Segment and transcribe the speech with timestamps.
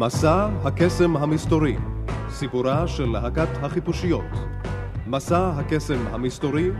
[0.00, 1.76] מסע הקסם המסתורי,
[2.30, 4.24] סיפורה של להקת החיפושיות.
[5.06, 6.70] מסע הקסם המסתורי,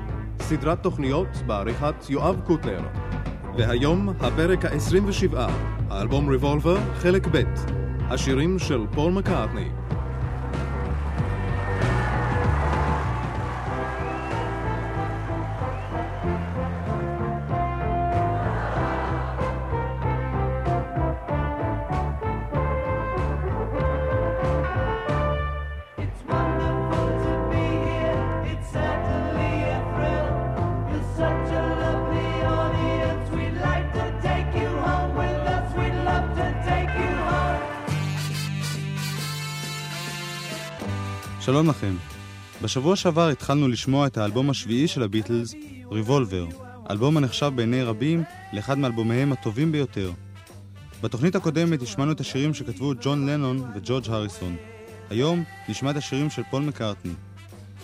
[0.41, 2.81] סדרת תוכניות בעריכת יואב קוטנר.
[3.57, 5.37] והיום הפרק ה-27,
[5.91, 7.43] האלבום ריבולבר, חלק ב',
[8.11, 9.69] השירים של פול מקארטני.
[41.61, 41.95] שלום לכם.
[42.63, 45.55] בשבוע שעבר התחלנו לשמוע את האלבום השביעי של הביטלס,
[45.91, 46.47] ריבולבר,
[46.91, 48.23] אלבום הנחשב בעיני רבים
[48.53, 50.13] לאחד מאלבומיהם הטובים ביותר.
[51.03, 54.57] בתוכנית הקודמת השמענו את השירים שכתבו ג'ון לנון וג'ורג' הריסון.
[55.11, 57.13] היום נשמע את השירים של פול מקארטני.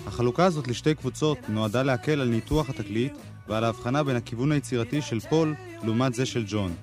[0.06, 3.12] החלוקה הזאת לשתי קבוצות נועדה להקל על ניתוח התקליט
[3.48, 6.74] ועל ההבחנה בין הכיוון היצירתי של פול לעומת זה של ג'ון.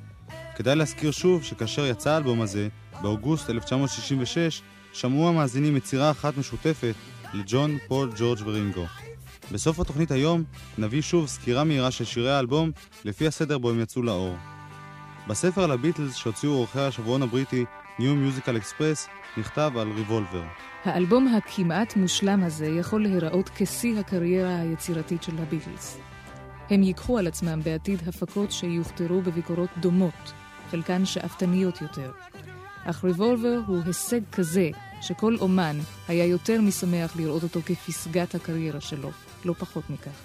[0.56, 2.68] כדאי להזכיר שוב שכאשר יצא האלבום הזה,
[3.02, 4.62] באוגוסט 1966,
[4.94, 6.94] שמעו המאזינים יצירה אחת משותפת
[7.34, 8.86] לג'ון, פול, ג'ורג' ורינגו.
[9.52, 10.44] בסוף התוכנית היום
[10.78, 12.72] נביא שוב סקירה מהירה של שירי האלבום
[13.06, 14.36] לפי הסדר בו הם יצאו לאור.
[15.28, 17.66] בספר על הביטלס שהוציאו עורכי השבועון הבריטי
[18.00, 20.44] New Musical Express נכתב על ריבולבר.
[20.84, 25.98] האלבום הכמעט מושלם הזה יכול להיראות כשיא הקריירה היצירתית של הביטלס.
[26.70, 30.34] הם ייקחו על עצמם בעתיד הפקות שיוכתרו בביקורות דומות,
[30.72, 32.12] חלקן שאפתניות יותר.
[32.86, 34.70] אך ריבולבר הוא הישג כזה
[35.02, 35.78] שכל אומן
[36.08, 39.10] היה יותר משמח לראות אותו כפסגת הקריירה שלו,
[39.46, 40.20] לא פחות מכך.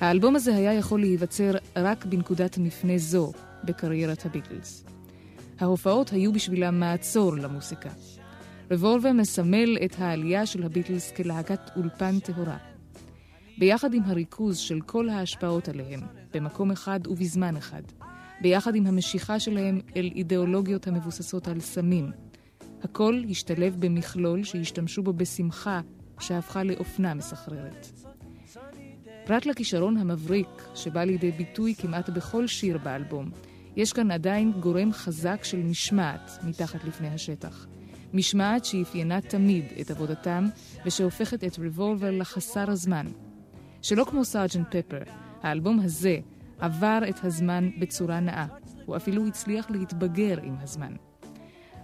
[0.00, 3.32] האלבום הזה היה יכול להיווצר רק בנקודת מפנה זו
[3.64, 4.84] בקריירת הביטלס.
[5.60, 7.90] ההופעות היו בשבילם מעצור למוסיקה.
[8.70, 12.56] רבולבר מסמל את העלייה של הביטלס כלהקת אולפן טהורה.
[13.58, 16.00] ביחד עם הריכוז של כל ההשפעות עליהם,
[16.34, 17.82] במקום אחד ובזמן אחד,
[18.40, 22.10] ביחד עם המשיכה שלהם אל אידיאולוגיות המבוססות על סמים,
[22.82, 25.80] הכל השתלב במכלול שהשתמשו בו בשמחה
[26.20, 27.86] שהפכה לאופנה מסחררת.
[29.26, 33.30] פרט לכישרון המבריק שבא לידי ביטוי כמעט בכל שיר באלבום,
[33.76, 37.66] יש כאן עדיין גורם חזק של משמעת מתחת לפני השטח.
[38.14, 40.44] משמעת שאפיינה תמיד את עבודתם
[40.86, 43.06] ושהופכת את ריבולבר לחסר הזמן.
[43.82, 45.02] שלא כמו סארג'נט פפר,
[45.42, 46.18] האלבום הזה
[46.58, 48.46] עבר את הזמן בצורה נאה.
[48.86, 50.92] הוא אפילו הצליח להתבגר עם הזמן.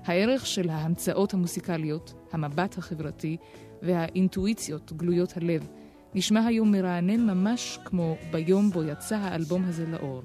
[0.05, 3.37] הערך של ההמצאות המוסיקליות, המבט החברתי
[3.83, 5.69] והאינטואיציות גלויות הלב
[6.15, 10.23] נשמע היום מרענן ממש כמו ביום בו יצא האלבום הזה לאור.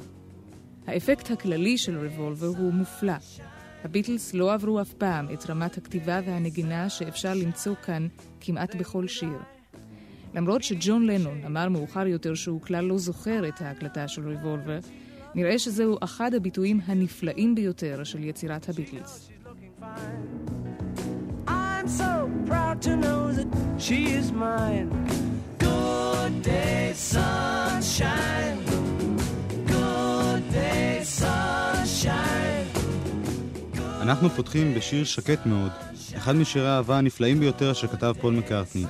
[0.88, 3.14] האפקט הכללי של ריבולבר הוא מופלא.
[3.84, 8.08] הביטלס לא עברו אף פעם את רמת הכתיבה והנגינה שאפשר למצוא כאן
[8.42, 9.57] כמעט בכל שיר.
[10.34, 14.80] למרות שג'ון לנון אמר מאוחר יותר שהוא כלל לא זוכר את ההקלטה של ריבולבר,
[15.36, 19.30] נראה שזהו אחד הביטויים הנפלאים ביותר של יצירת הביטלס.
[21.48, 23.48] I'm so proud to know that
[23.86, 24.90] she is mine.
[25.60, 28.60] Good day, sunshine.
[29.68, 32.68] Good day, sunshine.
[34.02, 35.72] אנחנו פותחים בשיר שקט מאוד,
[36.18, 38.86] אחד משירי האהבה הנפלאים ביותר שכתב פול מקארטני.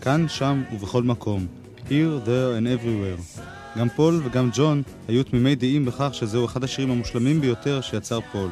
[0.00, 1.46] כאן, שם ובכל מקום.
[1.86, 3.40] Here, there and everywhere.
[3.78, 8.50] גם פול וגם ג'ון היו תמימי דעים בכך שזהו אחד השירים המושלמים ביותר שיצר פול.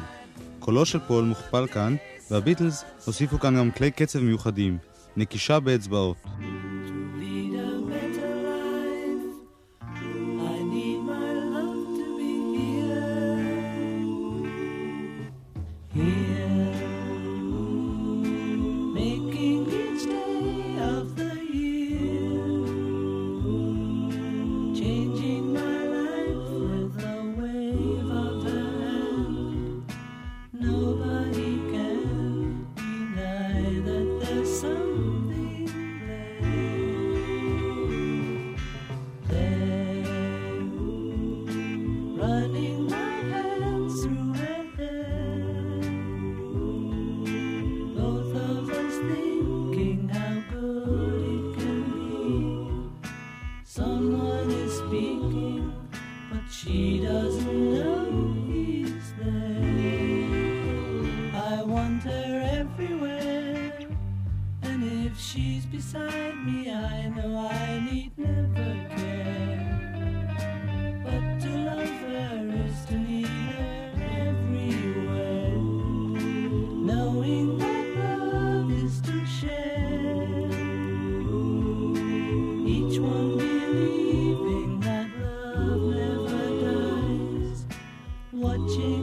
[0.59, 1.95] קולו של פול מוכפל כאן,
[2.31, 4.77] והביטלס הוסיפו כאן גם כלי קצב מיוחדים,
[5.17, 6.17] נקישה באצבעות.
[88.39, 88.98] watching.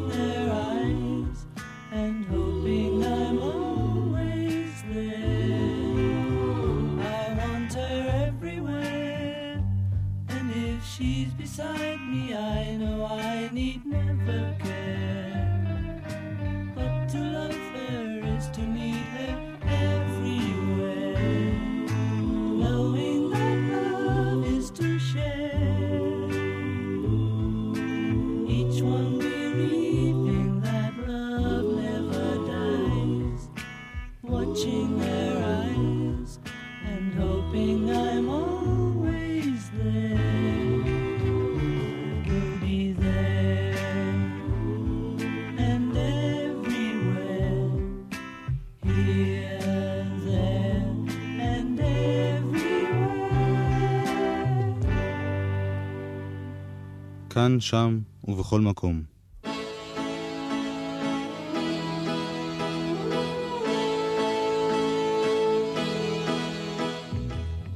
[57.37, 59.03] כאן, שם ובכל מקום.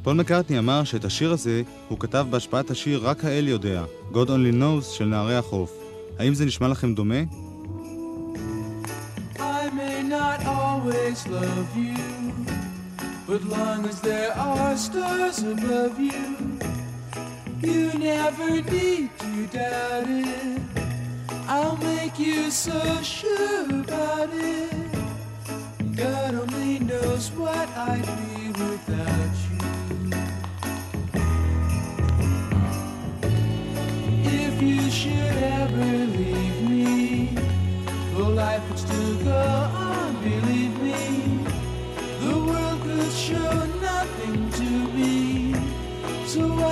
[0.03, 4.55] פול מקארטני אמר שאת השיר הזה הוא כתב בהשפעת השיר "רק האל יודע", God Only
[4.61, 5.73] Knows של נערי החוף.
[6.19, 7.40] האם זה נשמע לכם דומה?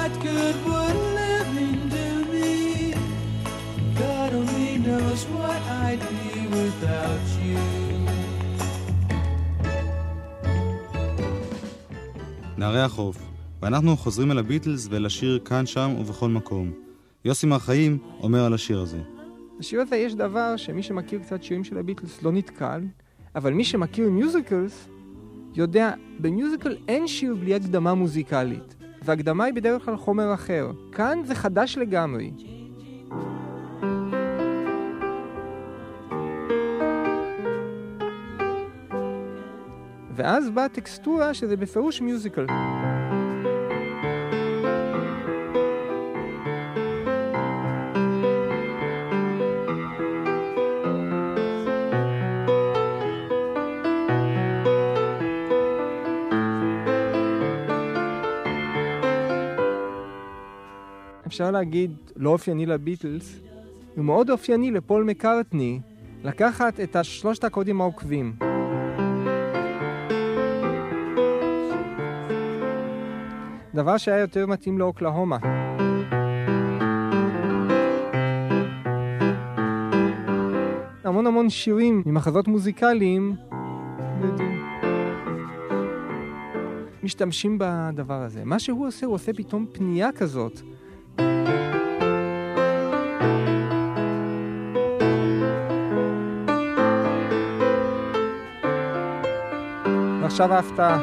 [0.08, 2.94] What good would living do me?
[4.02, 7.58] God only knows what I'd be without you.
[12.58, 13.16] נערי החוף.
[13.62, 16.72] ואנחנו חוזרים אל הביטלס ואל השיר כאן, שם ובכל מקום.
[17.25, 18.99] יוסי מר חיים אומר על השיר הזה.
[19.58, 22.81] בשיר הזה יש דבר שמי שמכיר קצת שירים של הביטלס לא נתקל,
[23.34, 24.88] אבל מי שמכיר מיוזיקלס
[25.54, 30.70] יודע, במיוזיקל אין שיר בלי הקדמה מוזיקלית, והקדמה היא בדרך כלל חומר אחר.
[30.92, 32.30] כאן זה חדש לגמרי.
[40.16, 42.46] ואז באה טקסטורה שזה בפירוש מיוזיקל.
[61.38, 63.40] אפשר להגיד, לא אופייני לביטלס,
[63.97, 65.80] הוא מאוד אופייני לפול מקארטני
[66.25, 68.33] לקחת את השלושת הקודים העוקבים.
[73.75, 75.38] דבר שהיה יותר מתאים לאוקלהומה.
[81.04, 83.35] המון המון שירים ממחזות מוזיקליים
[87.02, 88.45] משתמשים בדבר הזה.
[88.45, 90.61] מה שהוא עושה, הוא עושה פתאום פנייה כזאת.
[100.28, 100.98] ועכשיו ההפתעה.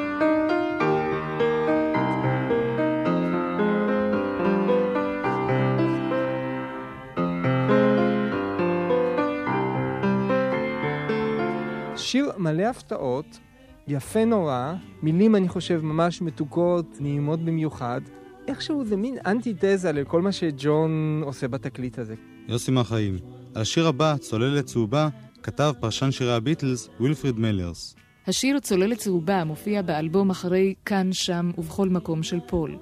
[11.97, 13.39] שיר מלא הפתעות,
[13.87, 18.01] יפה נורא, מילים אני חושב ממש מתוקות, נעימות במיוחד.
[18.47, 22.15] איכשהו זה מין אנטיתזה לכל מה שג'ון עושה בתקליט הזה.
[22.47, 23.17] יוסי מר חיים.
[23.55, 25.09] על השיר הבא, צוללת צהובה,
[25.43, 27.95] כתב פרשן שירי הביטלס, ווילפריד מלרס.
[28.27, 32.77] השיר צוללת צהובה מופיע באלבום אחרי כאן, שם ובכל מקום של פול.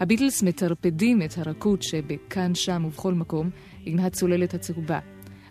[0.00, 3.50] הביטלס מטרפדים את הרכות שבכאן, שם ובכל מקום
[3.84, 4.98] עם הצוללת הצהובה.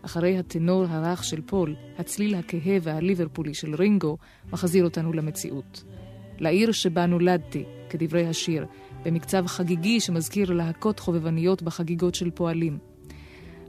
[0.02, 4.18] אחרי הטנור הרך של פול, הצליל הכהה והליברפולי של רינגו
[4.52, 5.84] מחזיר אותנו למציאות.
[6.40, 8.66] לעיר שבה נולדתי, כדברי השיר,
[9.06, 12.78] במקצב חגיגי שמזכיר להקות חובבניות בחגיגות של פועלים.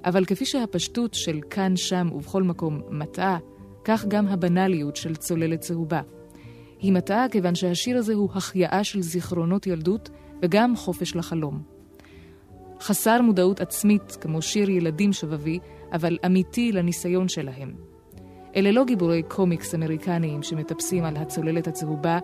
[0.04, 3.38] אבל כפי שהפשטות של כאן, שם ובכל מקום מטעה,
[3.84, 6.00] כך גם הבנאליות של צוללת צהובה.
[6.80, 10.10] היא מטעה כיוון שהשיר הזה הוא החייאה של זיכרונות ילדות
[10.42, 11.62] וגם חופש לחלום.
[12.80, 15.58] חסר מודעות עצמית, כמו שיר ילדים שבבי,
[15.92, 17.74] אבל אמיתי לניסיון שלהם.
[18.56, 22.18] אלה לא גיבורי קומיקס אמריקניים שמטפסים על הצוללת הצהובה,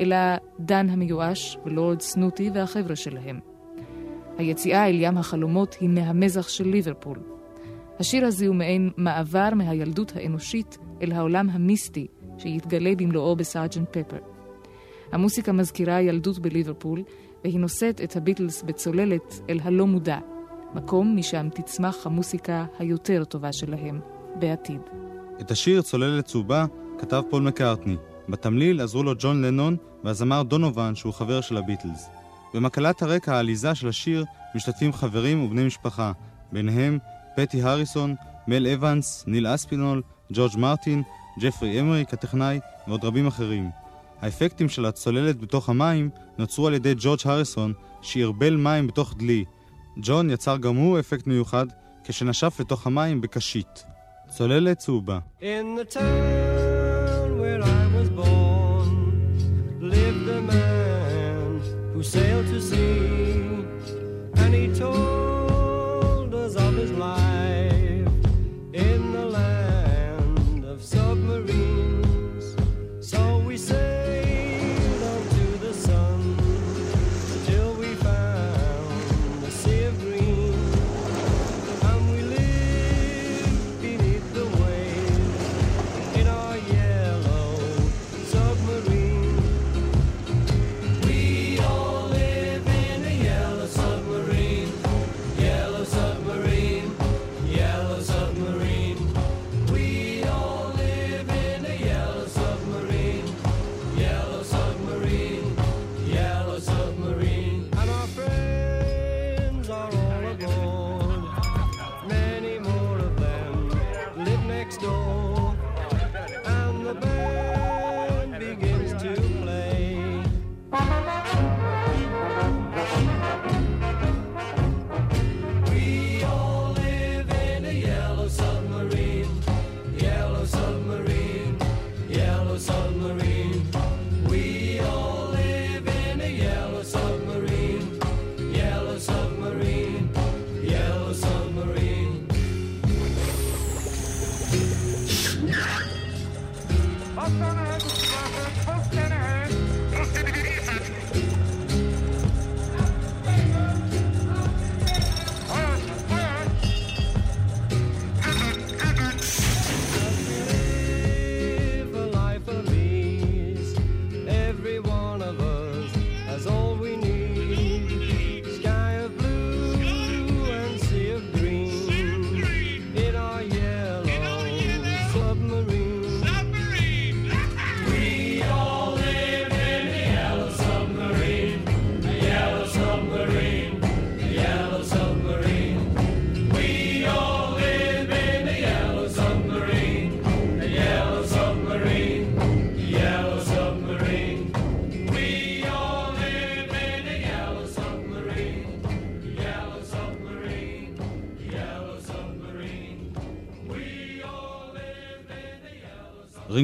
[0.00, 0.16] אלא
[0.60, 3.40] דן המיואש ולורד סנוטי והחבר'ה שלהם.
[4.38, 7.18] היציאה אל ים החלומות היא מהמזח של ליברפול.
[7.98, 12.06] השיר הזה הוא מעין מעבר מהילדות האנושית אל העולם המיסטי
[12.38, 14.18] שיתגלה במלואו בסארג'נט פפר.
[15.12, 17.02] המוסיקה מזכירה ילדות בליברפול,
[17.44, 20.18] והיא נושאת את הביטלס בצוללת אל הלא מודע,
[20.74, 24.00] מקום משם תצמח המוסיקה היותר טובה שלהם
[24.38, 24.80] בעתיד.
[25.40, 26.66] את השיר צוללת צהובה
[26.98, 27.96] כתב פול מקארטני.
[28.28, 32.08] בתמליל עזרו לו ג'ון לנון והזמר דונובן שהוא חבר של הביטלס.
[32.54, 36.12] במקהלת הרקע העליזה של השיר משתתפים חברים ובני משפחה,
[36.52, 36.98] ביניהם
[37.36, 38.14] פטי הריסון,
[38.48, 40.02] מל אבנס, ניל אספינול,
[40.32, 41.02] ג'ורג' מרטין,
[41.40, 43.70] ג'פרי אמריק הטכנאי ועוד רבים אחרים.
[44.22, 49.44] האפקטים של הצוללת בתוך המים נוצרו על ידי ג'ורג' הריסון שערבל מים בתוך דלי.
[49.96, 51.66] ג'ון יצר גם הוא אפקט מיוחד
[52.04, 53.84] כשנשף לתוך המים בקשית.
[54.28, 55.18] צוללת צהובה.
[55.40, 55.44] In
[55.78, 57.85] the town where I
[61.96, 63.64] who sailed to sea,
[64.34, 65.25] and he told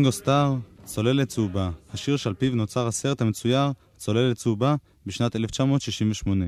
[0.02, 0.54] רינגו סטאר,
[0.84, 4.74] צוללת צהובה, השיר שעל פיו נוצר הסרט המצויר צוללת צהובה
[5.06, 6.44] בשנת 1968.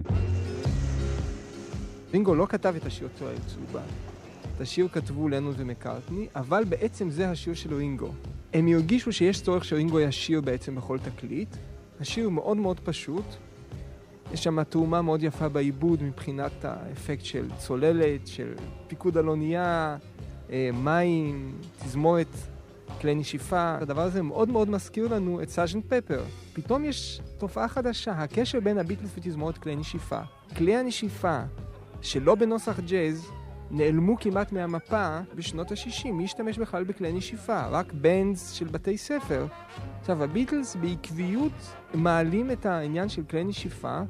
[2.12, 3.82] רינגו לא כתב את השיר צוללת צהובה.
[4.56, 8.12] את השיר כתבו לנון ומקארטני, אבל בעצם זה השיר של רינגו.
[8.52, 11.56] הם הרגישו שיש צורך שרינגו ישיר בעצם בכל תקליט.
[12.00, 13.24] השיר מאוד מאוד פשוט.
[14.32, 18.54] יש שם תרומה מאוד יפה בעיבוד מבחינת האפקט של צוללת, של
[18.86, 19.96] פיקוד על אונייה,
[20.50, 21.52] אה, מים,
[21.84, 22.53] תזמורת,
[23.00, 23.74] כלי נשיפה.
[23.80, 26.24] הדבר הזה מאוד מאוד מזכיר לנו את סאז'נט פפר.
[26.52, 30.20] פתאום יש תופעה חדשה, הקשר בין הביטלס ותזמורת כלי נשיפה.
[30.56, 31.40] כלי הנשיפה
[32.00, 33.30] שלא בנוסח ג'אז
[33.70, 36.08] נעלמו כמעט מהמפה בשנות ה-60.
[36.12, 37.66] מי השתמש בכלל בכלי נשיפה?
[37.66, 39.46] רק בנדס של בתי ספר.
[40.00, 41.52] עכשיו, הביטלס בעקביות
[41.94, 44.00] מעלים את העניין של כלי נשיפה,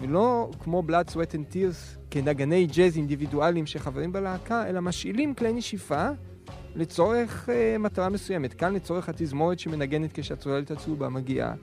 [0.00, 6.08] ולא כמו Blood, Sweat and Tears כנגני ג'אז אינדיבידואליים שחברים בלהקה, אלא משאילים כלי נשיפה
[6.76, 8.54] לצורך אה, מטרה מסוימת.
[8.54, 11.54] כאן לצורך התזמורת שמנגנת כשהצוללת הצהובה מגיעה.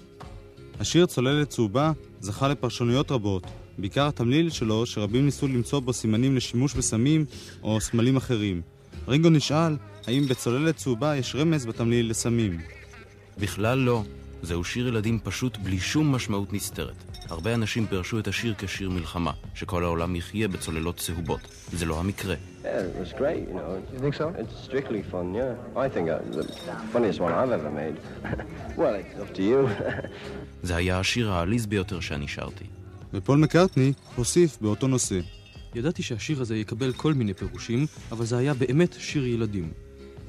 [0.79, 3.43] השיר צוללת צהובה זכה לפרשנויות רבות,
[3.77, 7.25] בעיקר התמליל שלו שרבים ניסו למצוא בו סימנים לשימוש בסמים
[7.63, 8.61] או סמלים אחרים.
[9.07, 9.77] רינגו נשאל
[10.07, 12.59] האם בצוללת צהובה יש רמז בתמליל לסמים.
[13.37, 14.03] בכלל לא.
[14.43, 17.03] זהו שיר ילדים פשוט בלי שום משמעות נסתרת.
[17.29, 21.39] הרבה אנשים פירשו את השיר כשיר מלחמה, שכל העולם יחיה בצוללות צהובות.
[21.73, 22.35] זה לא המקרה.
[22.35, 23.95] Yeah, it was great, you know.
[23.95, 24.27] You think so?
[24.41, 25.79] It's strictly fun, yeah.
[25.85, 26.05] I think
[26.37, 26.43] the
[26.93, 27.97] funniest one I've ever made.
[28.81, 29.85] well, it's up to you.
[30.67, 32.65] זה היה השיר העליז ביותר שאני שרתי.
[33.13, 35.19] ופול מקארטני הוסיף באותו נושא.
[35.75, 39.71] ידעתי שהשיר הזה יקבל כל מיני פירושים, אבל זה היה באמת שיר ילדים.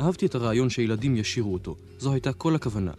[0.00, 2.92] אהבתי את הרעיון שילדים ישירו אותו, זו הייתה כל הכוונה.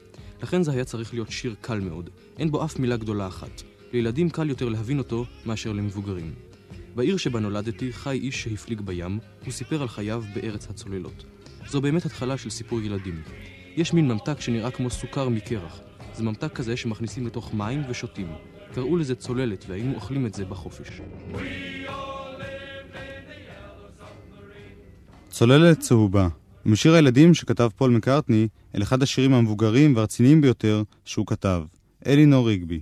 [0.44, 3.62] לכן זה היה צריך להיות שיר קל מאוד, אין בו אף מילה גדולה אחת.
[3.94, 6.34] לילדים קל יותר להבין אותו מאשר למבוגרים.
[6.96, 11.24] בעיר שבה נולדתי חי איש שהפליג בים, הוא סיפר על חייו בארץ הצוללות.
[11.68, 13.22] זו באמת התחלה של סיפור ילדים.
[13.76, 15.80] יש מין ממתק שנראה כמו סוכר מקרח.
[16.14, 18.28] זה ממתק כזה שמכניסים לתוך מים ושותים.
[18.74, 21.02] קראו לזה צוללת, והיינו אוכלים את זה בחופש.
[25.30, 26.28] צוללת צהובה,
[26.66, 31.64] משיר הילדים שכתב פול מקארטני אל אחד השירים המבוגרים והרציניים ביותר שהוא כתב,
[32.08, 32.82] אלינור ריגבי.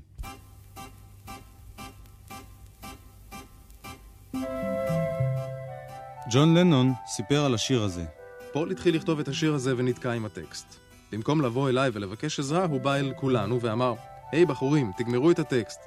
[6.32, 8.06] ג'ון לנון סיפר על השיר הזה.
[8.54, 10.76] פול התחיל לכתוב את השיר הזה ונתקע עם הטקסט.
[11.12, 13.94] במקום לבוא אליי ולבקש עזרה, הוא בא אל כולנו ואמר,
[14.32, 15.80] היי בחורים, תגמרו את הטקסט.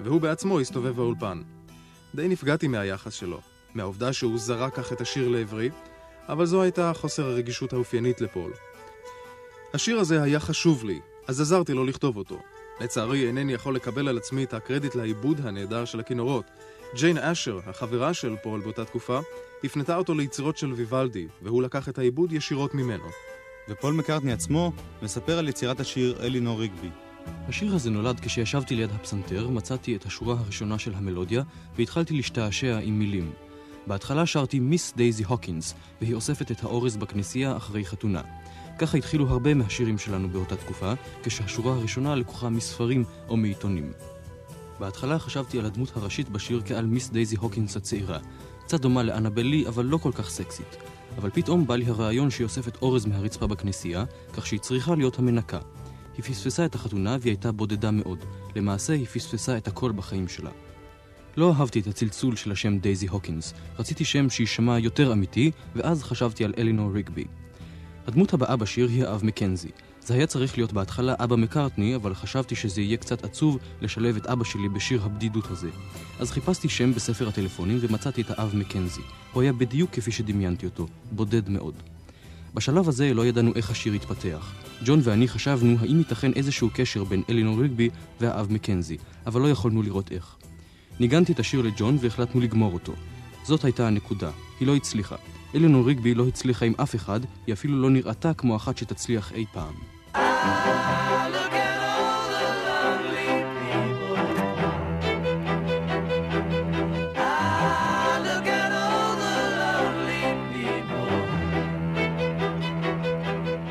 [0.00, 1.42] והוא בעצמו הסתובב באולפן.
[2.14, 3.40] די נפגעתי מהיחס שלו,
[3.74, 5.70] מהעובדה שהוא זרק כך את השיר לעברי,
[6.28, 8.52] אבל זו הייתה חוסר הרגישות האופיינית לפול.
[9.74, 12.38] השיר הזה היה חשוב לי, אז עזרתי לו לכתוב אותו.
[12.80, 16.44] לצערי, אינני יכול לקבל על עצמי את הקרדיט לעיבוד הנהדר של הכינורות.
[16.94, 19.20] ג'יין אשר, החברה של פול באותה תקופה,
[19.64, 23.04] הפנתה אותו ליצירות של ויוולדי, והוא לקח את העיבוד ישירות ממנו.
[23.68, 24.72] ופול מקארטני עצמו
[25.02, 26.90] מספר על יצירת השיר אלינור ריגבי.
[27.48, 31.42] השיר הזה נולד כשישבתי ליד הפסנתר, מצאתי את השורה הראשונה של המלודיה,
[31.76, 33.32] והתחלתי להשתעשע עם מילים.
[33.86, 38.22] בהתחלה שרתי מיס דייזי הוקינס, והיא אוספת את האורז בכנסייה אחרי חתונה.
[38.78, 43.92] ככה התחילו הרבה מהשירים שלנו באותה תקופה, כשהשורה הראשונה לקוחה מספרים או מעיתונים.
[44.80, 48.18] בהתחלה חשבתי על הדמות הראשית בשיר כעל מיס דייזי הוקינס הצעירה.
[48.64, 50.76] קצת דומה לאנבל לי, אבל לא כל כך סקסית.
[51.18, 55.58] אבל פתאום בא לי הרעיון שהיא אוספת אורז מהרצפה בכנסייה, כך שהיא צריכה להיות המנקה.
[56.16, 58.24] היא פספסה את החתונה והיא הייתה בודדה מאוד.
[58.56, 60.50] למעשה היא פספסה את הכל בחיים שלה.
[61.40, 63.54] לא אהבתי את הצלצול של השם דייזי הוקינס.
[63.78, 67.24] רציתי שם שיישמע יותר אמיתי, ואז חשבתי על אלינור ריגבי.
[68.06, 69.68] הדמות הבאה בשיר היא האב מקנזי.
[70.00, 74.26] זה היה צריך להיות בהתחלה אבא מקארטני, אבל חשבתי שזה יהיה קצת עצוב לשלב את
[74.26, 75.68] אבא שלי בשיר הבדידות הזה.
[76.18, 79.02] אז חיפשתי שם בספר הטלפונים ומצאתי את האב מקנזי.
[79.32, 81.74] הוא היה בדיוק כפי שדמיינתי אותו, בודד מאוד.
[82.54, 84.52] בשלב הזה לא ידענו איך השיר יתפתח.
[84.84, 89.82] ג'ון ואני חשבנו האם ייתכן איזשהו קשר בין אלינור ריגבי והאב מקנזי, אבל לא יכולנו
[89.82, 90.39] לראות איך.
[91.00, 92.92] ניגנתי את השיר לג'ון והחלטנו לגמור אותו.
[93.42, 95.16] זאת הייתה הנקודה, היא לא הצליחה.
[95.54, 99.44] אלינור ריגבי לא הצליחה עם אף אחד, היא אפילו לא נראתה כמו אחת שתצליח אי
[99.52, 99.74] פעם.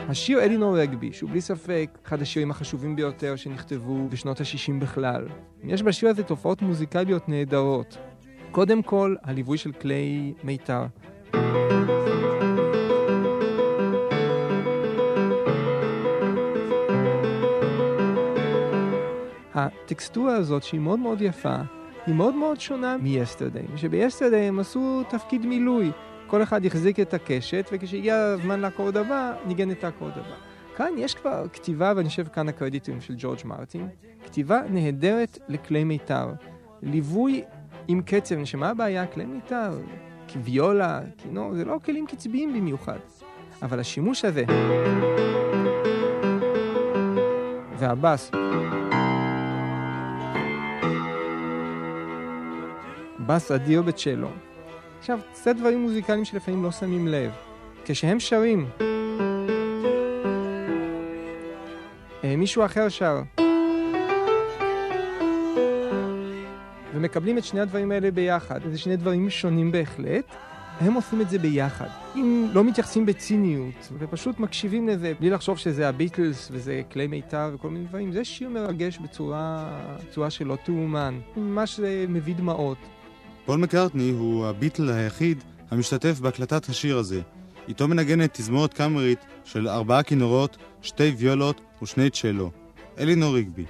[0.09, 5.27] השיר אלינור רגבי, שהוא בלי ספק אחד השירים החשובים ביותר שנכתבו בשנות ה-60 בכלל.
[5.63, 7.97] יש בשיר הזה תופעות מוזיקליות נהדרות.
[8.51, 10.85] קודם כל, הליווי של כלי מיתר.
[19.53, 21.55] הטקסטורה הזאת, שהיא מאוד מאוד יפה,
[22.05, 25.91] היא מאוד מאוד שונה מ-Yesterday, שב-Yesterday הם עשו תפקיד מילוי.
[26.29, 30.35] כל אחד החזיק את הקשת, וכשהגיע הזמן לאקורד הבא, ניגן את האקורד הבא.
[30.75, 33.87] כאן יש כבר כתיבה, ואני חושב כאן הקרדיטים של ג'ורג' מרטין,
[34.25, 36.31] כתיבה נהדרת לכלי מיתר.
[36.81, 37.43] ליווי
[37.87, 39.07] עם קצב, שמה הבעיה?
[39.07, 39.79] כלי מיתר,
[40.33, 42.99] כוויולה, כינור, זה לא כלים קצביים במיוחד.
[43.61, 44.43] אבל השימוש הזה,
[47.77, 48.31] והבאס,
[53.19, 54.29] בס אדיר בצ'לו.
[54.99, 57.31] עכשיו, קצת דברים מוזיקליים שלפעמים לא שמים לב.
[57.85, 58.65] כשהם שרים,
[62.23, 63.21] אה, מישהו אחר שר,
[66.93, 70.25] ומקבלים את שני הדברים האלה ביחד, זה שני דברים שונים בהחלט,
[70.79, 71.87] הם עושים את זה ביחד.
[72.15, 77.69] אם לא מתייחסים בציניות, ופשוט מקשיבים לזה, בלי לחשוב שזה הביטלס וזה כלי מיתר וכל
[77.69, 81.19] מיני דברים, זה שיר מרגש בצורה, בצורה שלא תאומן.
[81.37, 82.77] ממש מביא דמעות.
[83.49, 87.21] פול מקארטני הוא הביטל היחיד המשתתף בהקלטת השיר הזה.
[87.67, 92.51] איתו מנגנת תזמורת קאמרית של ארבעה כינורות, שתי ויולות ושני צ'לו.
[92.99, 93.65] אלינור ריגבי.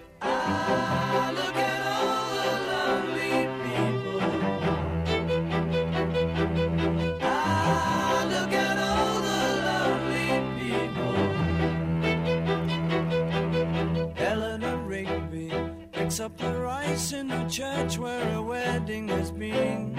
[17.49, 19.95] Church where a wedding has been.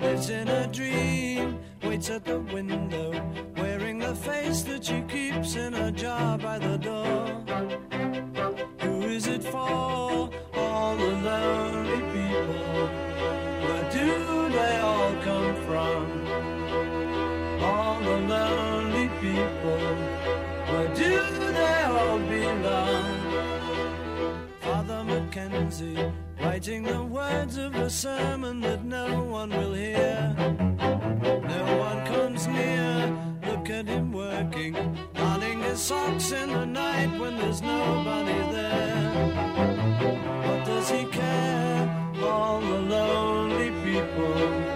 [0.00, 3.10] Lives in a dream, waits at the window,
[3.56, 7.29] wearing the face that she keeps in a jar by the door.
[26.60, 30.34] Writing the words of a sermon that no one will hear.
[30.36, 34.74] No one comes near, look at him working,
[35.14, 39.10] darning his socks in the night when there's nobody there.
[40.44, 42.12] What does he care?
[42.22, 44.69] All the lonely people,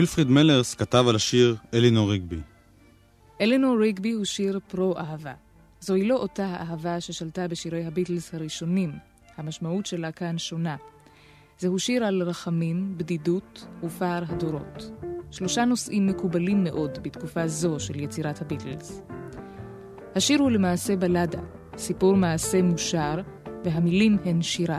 [0.00, 2.40] וילפריד מלרס כתב על השיר אלינור ריגבי.
[3.40, 5.32] אלינור ריגבי הוא שיר פרו-אהבה.
[5.80, 8.92] זוהי לא אותה האהבה ששלטה בשירי הביטלס הראשונים.
[9.36, 10.76] המשמעות שלה כאן שונה.
[11.58, 14.90] זהו שיר על רחמים, בדידות ופער הדורות.
[15.30, 19.02] שלושה נושאים מקובלים מאוד בתקופה זו של יצירת הביטלס.
[20.14, 21.40] השיר הוא למעשה בלדה,
[21.76, 23.20] סיפור מעשה מושר,
[23.64, 24.78] והמילים הן שירה.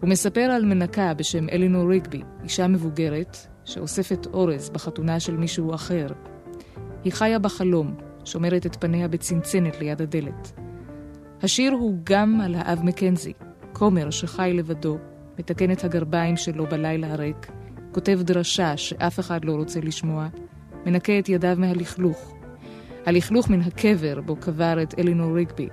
[0.00, 3.36] הוא מספר על מנקה בשם אלינור ריגבי, אישה מבוגרת,
[3.68, 6.06] שאוספת אורז בחתונה של מישהו אחר.
[7.04, 10.52] היא חיה בחלום, שומרת את פניה בצנצנת ליד הדלת.
[11.42, 13.32] השיר הוא גם על האב מקנזי,
[13.72, 14.98] כומר שחי לבדו,
[15.38, 17.52] מתקן את הגרביים שלו בלילה הריק,
[17.92, 20.28] כותב דרשה שאף אחד לא רוצה לשמוע,
[20.86, 22.34] מנקה את ידיו מהלכלוך.
[23.06, 25.68] הלכלוך מן הקבר בו קבר את אלינור ריגבי,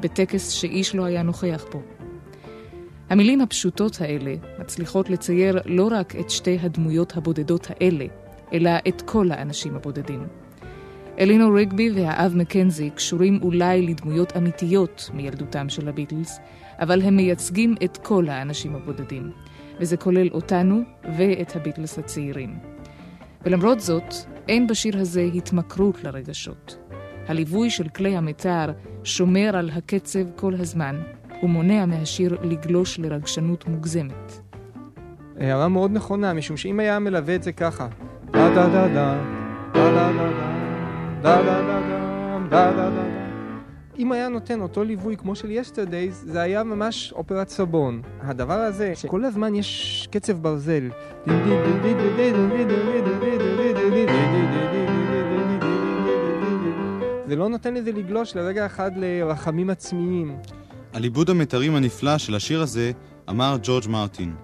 [0.00, 1.95] בטקס שאיש לא היה נוכח בו.
[3.10, 8.04] המילים הפשוטות האלה מצליחות לצייר לא רק את שתי הדמויות הבודדות האלה,
[8.52, 10.26] אלא את כל האנשים הבודדים.
[11.18, 16.38] אלינו ריגבי והאב מקנזי קשורים אולי לדמויות אמיתיות מילדותם של הביטלס,
[16.78, 19.30] אבל הם מייצגים את כל האנשים הבודדים,
[19.80, 20.82] וזה כולל אותנו
[21.18, 22.58] ואת הביטלס הצעירים.
[23.44, 24.14] ולמרות זאת,
[24.48, 26.78] אין בשיר הזה התמכרות לרגשות.
[27.28, 28.72] הליווי של כלי המיתר
[29.04, 31.00] שומר על הקצב כל הזמן,
[31.42, 34.32] ומונע מהשיר לגלוש לרגשנות מוגזמת.
[35.38, 37.88] הערה מאוד נכונה, משום שאם היה מלווה את זה ככה,
[38.30, 39.22] דה דה דה דה,
[39.72, 40.52] דה דה דה דה,
[41.22, 41.80] דה דה דה
[42.50, 43.26] דה, דה דה דה.
[43.98, 48.02] אם היה נותן אותו ליווי כמו של Yesterday, זה היה ממש אופרת סבון.
[48.20, 50.90] הדבר הזה, שכל הזמן יש קצב ברזל.
[57.26, 60.36] זה לא נותן לזה לגלוש לרגע אחד לרחמים עצמיים.
[60.96, 62.92] על עיבוד המיתרים הנפלא של השיר הזה
[63.30, 64.34] אמר ג'ורג' מרטין.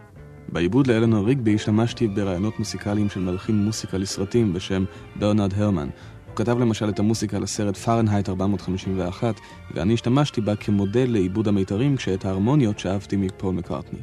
[0.49, 4.85] בעיבוד לאלנור ריגבי השתמשתי ברעיונות מוסיקליים של מלחין מוסיקה לסרטים בשם
[5.17, 5.89] ברנרד הרמן.
[6.27, 9.41] הוא כתב למשל את המוסיקה לסרט פארנהייט 451,
[9.75, 14.01] ואני השתמשתי בה כמודל לעיבוד המיתרים כשאת ההרמוניות שאבתי מפול מקארטני.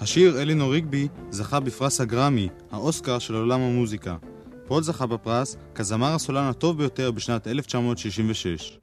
[0.00, 4.16] השיר אלינור ריגבי זכה בפרס הגרמי, האוסקר של עולם המוזיקה.
[4.66, 8.78] פול זכה בפרס כזמר הסולן הטוב ביותר בשנת 1966.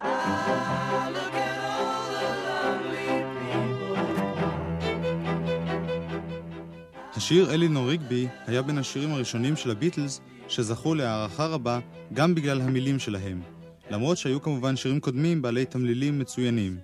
[7.18, 11.80] השיר אלינור ריגבי היה בין השירים הראשונים של הביטלס שזכו להערכה רבה
[12.14, 13.42] גם בגלל המילים שלהם,
[13.90, 16.78] למרות שהיו כמובן שירים קודמים בעלי תמלילים מצוינים.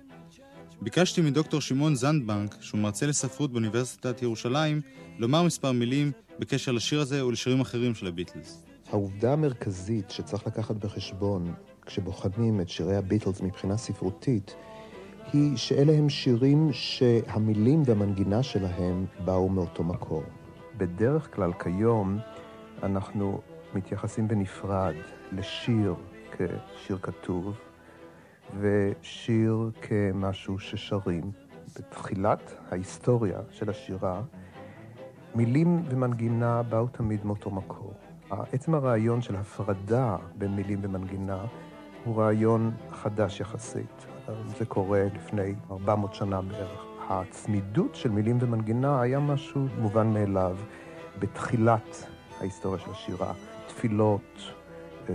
[0.82, 4.80] ביקשתי מדוקטור שמעון זנדבנק, שהוא מרצה לספרות באוניברסיטת ירושלים,
[5.18, 8.64] לומר מספר מילים בקשר לשיר הזה ולשירים אחרים של הביטלס.
[8.90, 11.54] העובדה המרכזית שצריך לקחת בחשבון
[11.86, 14.54] כשבוחנים את שירי הביטלס מבחינה ספרותית,
[15.34, 20.22] היא שאלה הם שירים שהמילים והמנגינה שלהם באו מאותו מקור.
[20.76, 22.18] בדרך כלל כיום
[22.82, 23.40] אנחנו
[23.74, 24.94] מתייחסים בנפרד
[25.32, 25.94] לשיר
[26.32, 27.56] כשיר כתוב
[28.60, 31.30] ושיר כמשהו ששרים.
[31.78, 34.22] בתחילת ההיסטוריה של השירה,
[35.34, 37.94] מילים ומנגינה באו תמיד מאותו מקור.
[38.30, 41.44] עצם הרעיון של הפרדה בין מילים ומנגינה
[42.04, 44.13] הוא רעיון חדש יחסית.
[44.58, 46.84] זה קורה לפני 400 שנה בערך.
[47.08, 50.56] הצמידות של מילים ומנגינה היה משהו מובן מאליו
[51.18, 52.06] בתחילת
[52.40, 53.32] ההיסטוריה של השירה.
[53.66, 54.38] תפילות,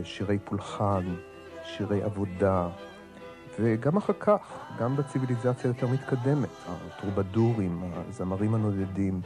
[0.04, 1.16] שירי פולחן,
[1.64, 2.68] שירי עבודה,
[3.60, 9.22] וגם אחר כך, גם בציוויליזציה יותר מתקדמת, הטרובדורים, הזמרים הנודדים,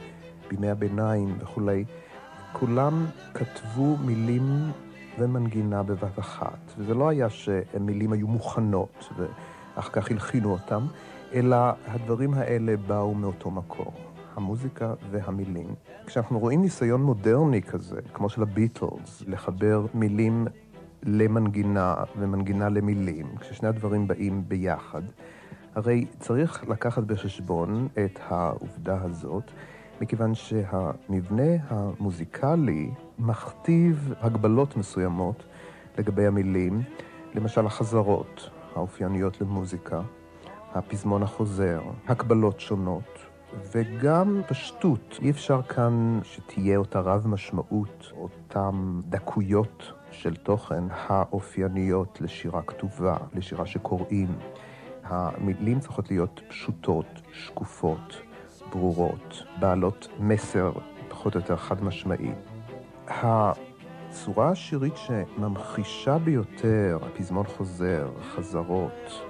[0.48, 1.84] בימי הביניים וכולי,
[2.52, 4.72] כולם כתבו מילים
[5.18, 9.08] ומנגינה בבת אחת, וזה לא היה שהמילים היו מוכנות
[9.76, 10.86] ואחר כך הלחינו אותם,
[11.34, 11.56] אלא
[11.86, 13.92] הדברים האלה באו מאותו מקור,
[14.36, 15.74] המוזיקה והמילים.
[16.06, 20.46] כשאנחנו רואים ניסיון מודרני כזה, כמו של הביטלס, לחבר מילים
[21.02, 25.02] למנגינה ומנגינה למילים, כששני הדברים באים ביחד,
[25.74, 29.50] הרי צריך לקחת בחשבון את העובדה הזאת,
[30.00, 35.44] מכיוון שהמבנה המוזיקלי מכתיב הגבלות מסוימות
[35.98, 36.82] לגבי המילים,
[37.34, 40.00] למשל החזרות האופייניות למוזיקה,
[40.74, 43.18] הפזמון החוזר, הקבלות שונות,
[43.74, 45.18] וגם פשטות.
[45.22, 53.66] אי אפשר כאן שתהיה אותה רב משמעות, אותן דקויות של תוכן האופייניות לשירה כתובה, לשירה
[53.66, 54.28] שקוראים.
[55.04, 58.16] המילים צריכות להיות פשוטות, שקופות,
[58.70, 60.72] ברורות, בעלות מסר
[61.08, 62.32] פחות או יותר חד משמעי.
[64.14, 69.22] הצורה השירית שממחישה ביותר הפזמון חוזר, חזרות,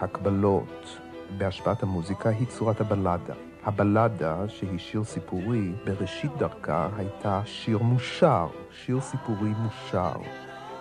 [0.00, 1.00] הקבלות,
[1.38, 3.34] בהשפעת המוזיקה היא צורת הבלדה.
[3.64, 8.46] הבלדה, שהיא שיר סיפורי, בראשית דרכה הייתה שיר מושר,
[8.84, 10.16] שיר סיפורי מושר,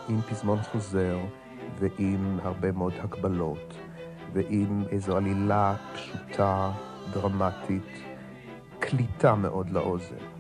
[0.10, 1.18] עם פזמון חוזר
[1.80, 3.74] ועם הרבה מאוד הקבלות,
[4.34, 6.72] ועם איזו עלילה פשוטה,
[7.14, 8.04] דרמטית,
[8.80, 10.33] קליטה מאוד לאוזן.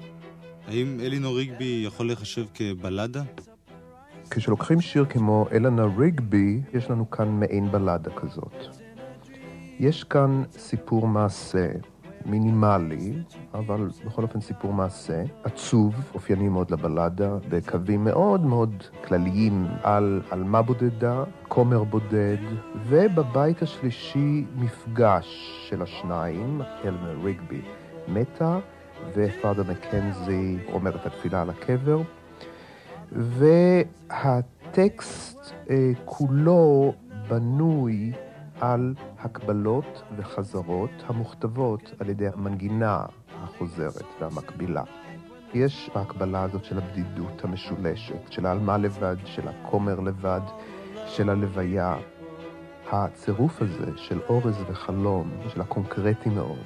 [0.67, 3.21] האם אלינור ריגבי יכול לחשב כבלדה?
[4.29, 8.53] כשלוקחים שיר כמו אלנה ריגבי, יש לנו כאן מעין בלדה כזאת.
[9.79, 11.67] יש כאן סיפור מעשה,
[12.25, 13.13] מינימלי,
[13.53, 20.43] אבל בכל אופן סיפור מעשה, עצוב, אופייני מאוד לבלדה, בקווים מאוד מאוד כלליים על, על
[20.43, 22.37] מה בודדה, כומר בודד,
[22.85, 25.25] ובבית השלישי מפגש
[25.69, 27.61] של השניים, אלנה ריגבי
[28.07, 28.59] מתה,
[29.13, 32.01] ופאדר מקנזי אומר את התפילה על הקבר,
[34.21, 34.73] והטקסט
[35.69, 36.93] אה, כולו
[37.27, 38.11] בנוי
[38.61, 43.05] על הקבלות וחזרות המוכתבות על ידי המנגינה
[43.43, 44.83] החוזרת והמקבילה.
[45.53, 50.41] יש בהקבלה הזאת של הבדידות המשולשת, של העלמה לבד, של הכומר לבד,
[51.07, 51.97] של הלוויה.
[52.91, 56.63] הצירוף הזה של אורז וחלום, של הקונקרטי מאוד,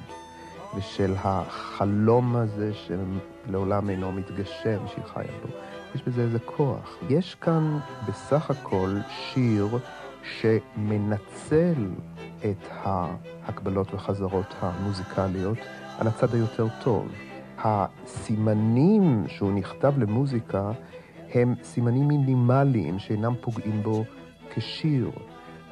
[0.76, 5.48] ושל החלום הזה שלעולם אינו מתגשם, שהיא חיה בו,
[5.94, 6.96] יש בזה איזה כוח.
[7.08, 7.78] יש כאן
[8.08, 9.68] בסך הכל שיר
[10.22, 11.88] שמנצל
[12.40, 15.58] את ההקבלות וחזרות המוזיקליות
[15.98, 17.08] על הצד היותר טוב.
[17.58, 20.70] הסימנים שהוא נכתב למוזיקה
[21.34, 24.04] הם סימנים מינימליים שאינם פוגעים בו
[24.54, 25.10] כשיר.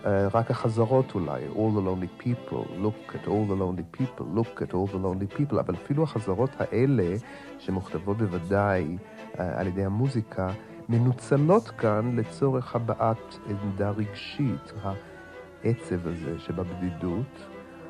[0.06, 4.62] Uh, רק החזרות אולי, All the lonely people, look at all the lonely people, look
[4.62, 7.16] at all the lonely people, אבל אפילו החזרות האלה,
[7.58, 8.96] שמוכתבות בוודאי
[9.32, 10.48] uh, על ידי המוזיקה,
[10.88, 17.40] מנוצלות כאן לצורך הבעת עמדה רגשית, העצב הזה שבבדידות,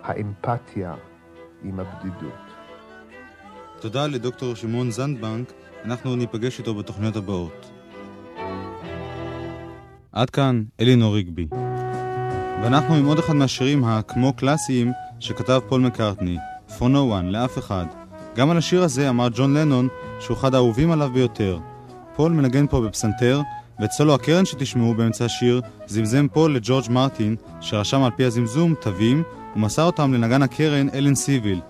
[0.03, 0.95] האמפתיה
[1.65, 2.47] עם הבדידות.
[3.81, 5.53] תודה לדוקטור שמעון זנדבנק,
[5.85, 7.71] אנחנו ניפגש איתו בתוכניות הבאות.
[10.13, 11.47] עד כאן אלינור ריגבי.
[12.63, 16.37] ואנחנו עם עוד אחד מהשירים הכמו קלאסיים שכתב פול מקארטני,
[16.79, 17.85] For No One, לאף אחד.
[18.37, 19.89] גם על השיר הזה אמר ג'ון לנון
[20.21, 21.59] שהוא אחד האהובים עליו ביותר.
[22.17, 23.41] פול מנגן פה בפסנתר,
[23.81, 29.23] ואת סולו הקרן שתשמעו באמצע השיר זמזם פול לג'ורג' מרטין, שרשם על פי הזמזום תווים,
[29.57, 31.61] ומסר אותם לנגן הקרן אלן סיביל,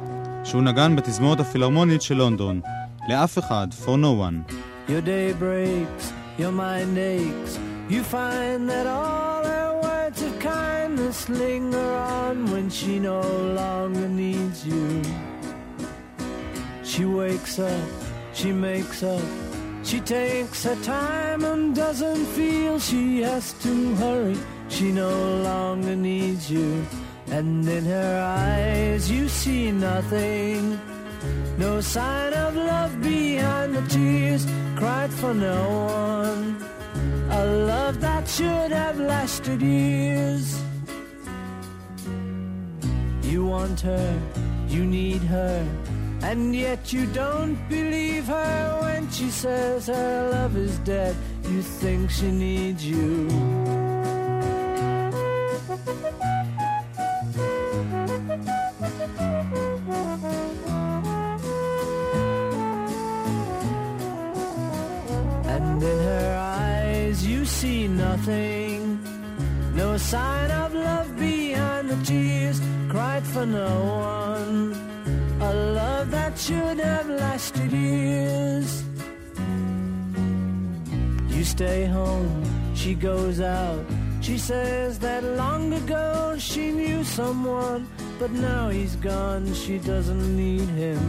[0.44, 2.60] שהוא נגן בתזמורת הפילהרמונית של לונדון.
[3.08, 4.52] לאף אחד, For No One.
[4.88, 7.58] Your day breaks, your mind aches.
[7.90, 9.35] You find that all
[11.16, 15.02] kindness linger on when she no longer needs you.
[16.82, 17.88] She wakes up,
[18.32, 19.22] she makes up,
[19.82, 24.36] she takes her time and doesn't feel she has to hurry.
[24.68, 25.10] She no
[25.42, 26.84] longer needs you.
[27.30, 30.78] And in her eyes you see nothing.
[31.58, 36.56] No sign of love behind the tears cried for no one.
[37.30, 40.65] A love that should have lasted years.
[43.36, 44.22] You want her,
[44.66, 45.68] you need her,
[46.22, 51.14] and yet you don't believe her when she says her love is dead.
[51.44, 53.28] You think she needs you.
[65.44, 68.98] And in her eyes you see nothing.
[69.74, 70.55] No sign
[81.56, 82.30] stay home.
[82.74, 83.82] She goes out.
[84.20, 87.88] She says that long ago she knew someone,
[88.18, 89.54] but now he's gone.
[89.54, 91.02] She doesn't need him.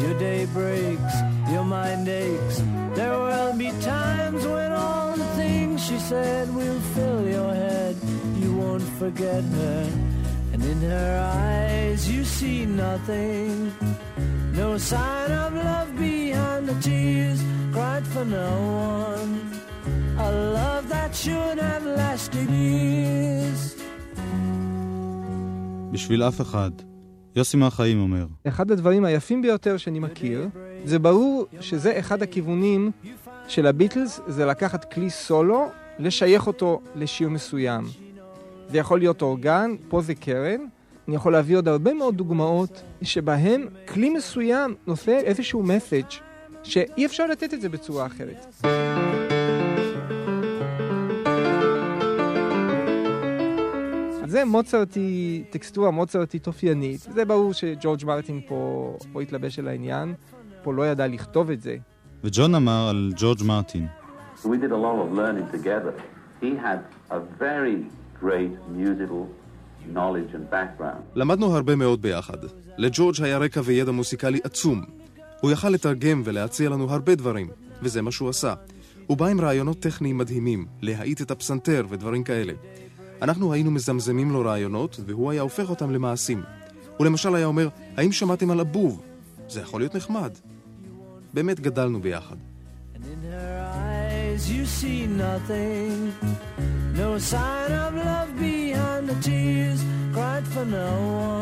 [0.00, 1.14] Your day breaks,
[1.52, 2.62] your mind aches.
[2.94, 7.94] There will be times when all the things she said will fill your head.
[8.40, 9.82] You won't forget her,
[10.52, 11.12] and in her
[11.44, 13.70] eyes you see nothing.
[14.54, 18.50] No sign of love behind the tears cried for no
[18.98, 19.32] one.
[20.28, 23.82] A love that should have lasted years.
[25.92, 26.70] בשביל אף אחד.
[27.36, 30.48] יוסי מהחיים אומר, אחד הדברים היפים ביותר שאני מכיר,
[30.84, 32.90] זה ברור שזה אחד הכיוונים
[33.48, 35.66] של הביטלס, זה לקחת כלי סולו,
[35.98, 37.84] לשייך אותו לשיר מסוים.
[38.68, 40.60] זה יכול להיות אורגן, פה זה קרן.
[41.08, 46.29] אני יכול להביא עוד הרבה מאוד דוגמאות שבהם כלי מסוים נושא איזשהו מסאג'
[46.62, 48.64] שאי אפשר לתת את זה בצורה אחרת.
[54.26, 57.00] זה מוצרטי, טקסטורה מוצרטית אופיינית.
[57.00, 60.14] זה ברור שג'ורג' מרטין פה, פה התלבש על העניין,
[60.62, 61.76] פה לא ידע לכתוב את זה.
[62.24, 63.86] וג'ון אמר על ג'ורג' מרטין.
[71.14, 72.38] למדנו הרבה מאוד ביחד.
[72.78, 74.99] לג'ורג' היה רקע וידע מוסיקלי עצום.
[75.40, 77.48] הוא יכל לתרגם ולהציע לנו הרבה דברים,
[77.82, 78.54] וזה מה שהוא עשה.
[79.06, 82.52] הוא בא עם רעיונות טכניים מדהימים, להאיט את הפסנתר ודברים כאלה.
[83.22, 86.42] אנחנו היינו מזמזמים לו רעיונות, והוא היה הופך אותם למעשים.
[86.96, 89.02] הוא למשל היה אומר, האם שמעתם על הבוב?
[89.48, 90.30] זה יכול להיות נחמד.
[91.34, 92.36] באמת גדלנו ביחד.
[97.00, 99.80] No sign of love behind the tears
[100.14, 100.90] cried for no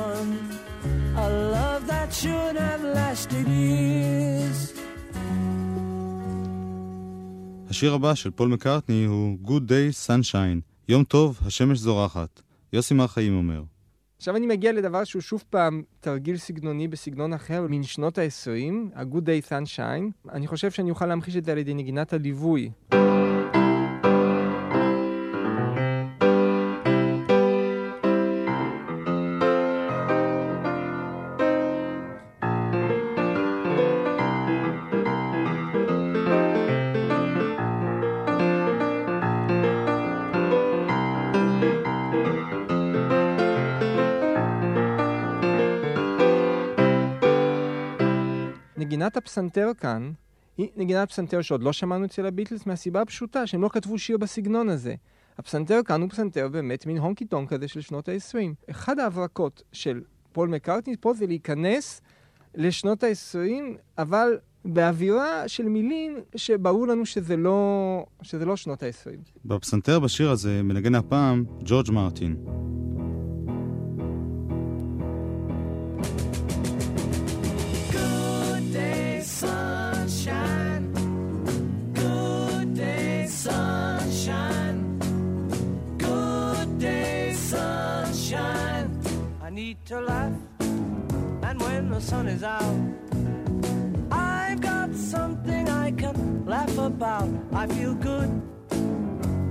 [0.06, 0.67] one.
[1.24, 4.80] A love that should have lasted years.
[7.70, 12.42] השיר הבא של פול מקארטני הוא Good Day Sunshine, יום טוב, השמש זורחת.
[12.72, 13.62] יוסי מהחיים אומר,
[14.16, 19.22] עכשיו אני מגיע לדבר שהוא שוב פעם תרגיל סגנוני בסגנון אחר, מן שנות ה-20, ה-Good
[19.24, 20.30] Day Sunshine.
[20.32, 22.70] אני חושב שאני אוכל להמחיש את זה על ידי נגינת הליווי.
[48.98, 50.12] נגינת הפסנתר כאן
[50.56, 54.68] היא נגינת פסנתר שעוד לא שמענו אצל הביטלס מהסיבה הפשוטה שהם לא כתבו שיר בסגנון
[54.68, 54.94] הזה.
[55.38, 58.70] הפסנתר כאן הוא פסנתר באמת מין הונקי טונק כזה של שנות ה-20.
[58.70, 62.00] אחד ההברקות של פול מקארטני פה זה להיכנס
[62.54, 63.38] לשנות ה-20,
[63.98, 69.30] אבל באווירה של מילים שברור לנו שזה לא, שזה לא שנות ה-20.
[69.44, 72.36] בפסנתר בשיר הזה מנגן הפעם ג'ורג' מרטין.
[91.98, 92.78] The sun is out,
[94.12, 97.28] I've got something I can laugh about.
[97.52, 98.30] I feel good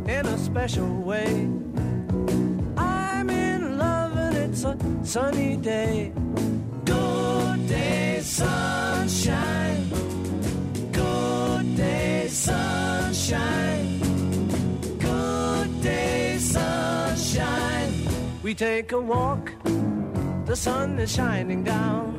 [0.07, 1.27] in a special way.
[2.77, 6.13] I'm in love, and it's a sunny day.
[6.85, 9.89] Good day, sunshine.
[10.93, 13.99] Good day, sunshine.
[14.99, 17.93] Good day, sunshine.
[18.41, 19.51] We take a walk,
[20.45, 22.15] the sun is shining down,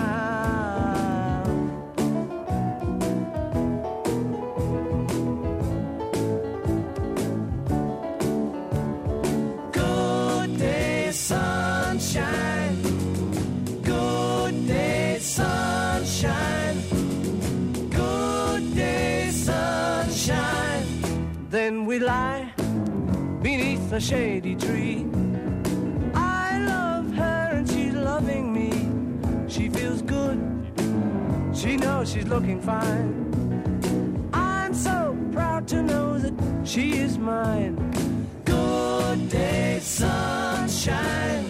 [9.72, 12.76] Good day, sunshine.
[13.82, 16.78] Good day, sunshine.
[17.90, 20.86] Good day, sunshine.
[21.50, 22.52] Then we lie
[23.42, 25.11] beneath a shady tree.
[32.04, 34.30] She she's looking fine.
[34.32, 36.34] I'm so proud to know that
[36.66, 37.76] she is mine.
[38.44, 41.41] Good day, sunshine.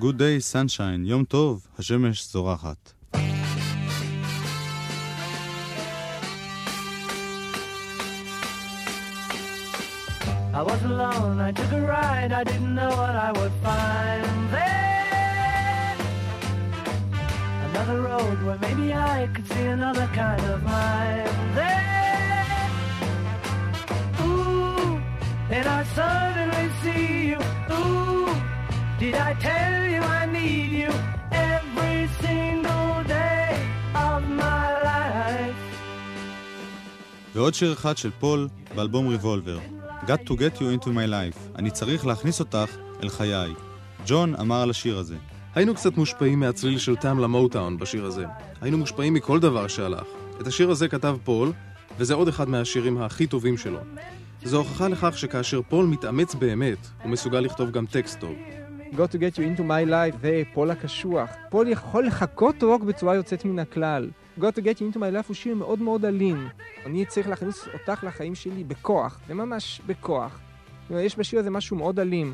[0.00, 2.92] Good day, sunshine, יום טוב, השמש זורחת.
[10.58, 15.96] I was alone, I took a ride, I didn't know what I would find there.
[17.68, 22.70] Another road where maybe I could see another kind of mind there.
[24.24, 24.98] Ooh,
[25.50, 27.40] then I suddenly see you.
[27.78, 28.32] Ooh,
[29.01, 30.91] Did I tell you I need you
[31.51, 33.49] every single day
[34.07, 35.61] of my life?
[37.33, 39.59] ועוד שיר אחד של פול באלבום ריבולבר,
[40.07, 43.53] Got to get you into my life, אני צריך להכניס אותך אל חיי.
[44.05, 45.15] ג'ון אמר על השיר הזה.
[45.55, 48.25] היינו קצת מושפעים מהצליל של טעם למוטאון בשיר הזה.
[48.61, 50.05] היינו מושפעים מכל דבר שהלך.
[50.41, 51.51] את השיר הזה כתב פול,
[51.97, 53.79] וזה עוד אחד מהשירים הכי טובים שלו.
[54.43, 58.33] זו הוכחה לכך שכאשר פול מתאמץ באמת, הוא מסוגל לכתוב גם טקסט טוב.
[58.93, 61.29] Got to get you into my life זה פול הקשוח.
[61.49, 64.09] פול יכול לחקות רוק בצורה יוצאת מן הכלל.
[64.39, 66.47] Got to get you into my life הוא שיר מאוד מאוד אלים.
[66.85, 70.39] אני צריך להכניס אותך לחיים שלי בכוח, וממש בכוח.
[70.91, 72.33] יש בשיר הזה משהו מאוד אלים.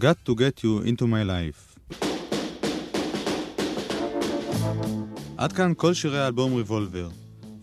[0.00, 1.78] Got to get you into my life.
[5.36, 7.08] עד כאן כל שירי האלבום ריבולבר.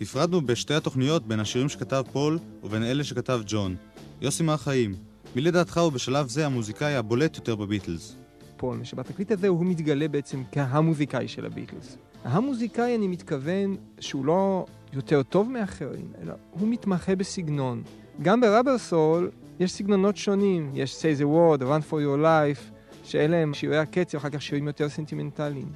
[0.01, 3.75] הפרדנו בשתי התוכניות בין השירים שכתב פול ובין אלה שכתב ג'ון.
[4.21, 4.95] יוסי מר חיים,
[5.35, 8.15] מי לדעתך הוא בשלב זה המוזיקאי הבולט יותר בביטלס?
[8.57, 11.97] פול, שבתקליט הזה הוא מתגלה בעצם כהמוזיקאי של הביטלס.
[12.23, 17.83] המוזיקאי, אני מתכוון שהוא לא יותר טוב מאחרים, אלא הוא מתמחה בסגנון.
[18.21, 22.72] גם בראבר סול יש סגנונות שונים, יש Say the Word, Run for Your Life,
[23.03, 25.68] שאלה הם שירי הקצב, אחר כך שירים יותר סנטימנטליים.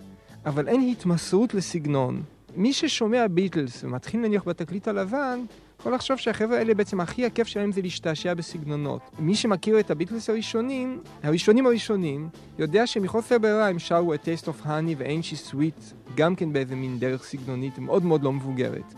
[0.46, 2.22] אבל אין התמסרות לסגנון.
[2.56, 5.40] מי ששומע ביטלס ומתחיל נניח בתקליט הלבן,
[5.80, 9.02] יכול לחשוב שהחבר'ה האלה בעצם הכי הכיף שלהם זה להשתעשע בסגנונות.
[9.20, 12.30] מי שמכיר את הביטלס הראשונים, הראשונים הראשונים,
[12.60, 16.76] יודע שמחוסר ברירה הם שרו את Taste of Honey ו-Ain't She Sweet, גם כן באיזה
[16.76, 18.94] מין דרך סגנונית מאוד מאוד לא מבוגרת.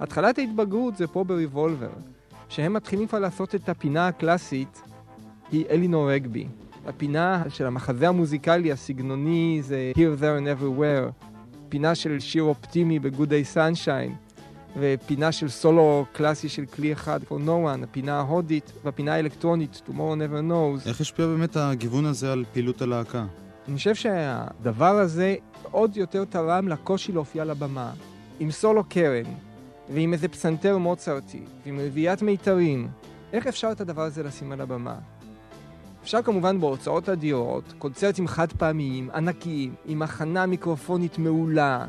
[0.00, 1.90] התחלת ההתבגרות זה פה בריבולבר,
[2.50, 4.82] שהם מתחילים כבר לעשות את הפינה הקלאסית,
[5.52, 6.46] היא אלינור רגבי.
[6.86, 11.26] הפינה של המחזה המוזיקלי הסגנוני זה Here, There and Everywhere,
[11.68, 14.12] פינה של שיר אופטימי ב-Good Day Sunshine.
[14.78, 19.92] ופינה של סולו קלאסי של כלי אחד, כמו No One, הפינה ההודית, והפינה האלקטרונית, Tomorrow
[19.92, 20.88] Never Knows.
[20.88, 23.26] איך השפיע באמת הגיוון הזה על פעילות הלהקה?
[23.68, 25.34] אני חושב שהדבר הזה
[25.70, 27.92] עוד יותר תרם לקושי להופיע על הבמה,
[28.40, 29.24] עם סולו קרן,
[29.90, 32.88] ועם איזה פסנתר מוצרטי, ועם רביעיית מיתרים.
[33.32, 34.98] איך אפשר את הדבר הזה לשים על הבמה?
[36.02, 41.86] אפשר כמובן בהוצאות אדירות, קונצרטים חד פעמיים, ענקיים, עם הכנה מיקרופונית מעולה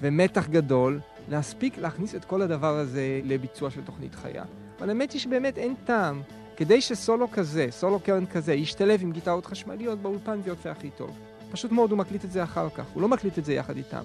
[0.00, 4.44] ומתח גדול, להספיק להכניס את כל הדבר הזה לביצוע של תוכנית חיה.
[4.78, 6.22] אבל האמת היא שבאמת אין טעם.
[6.56, 11.18] כדי שסולו כזה, סולו קרן כזה, ישתלב עם גיטרות חשמליות באולפן ויוצא הכי טוב.
[11.50, 14.04] פשוט מאוד הוא מקליט את זה אחר כך, הוא לא מקליט את זה יחד איתם.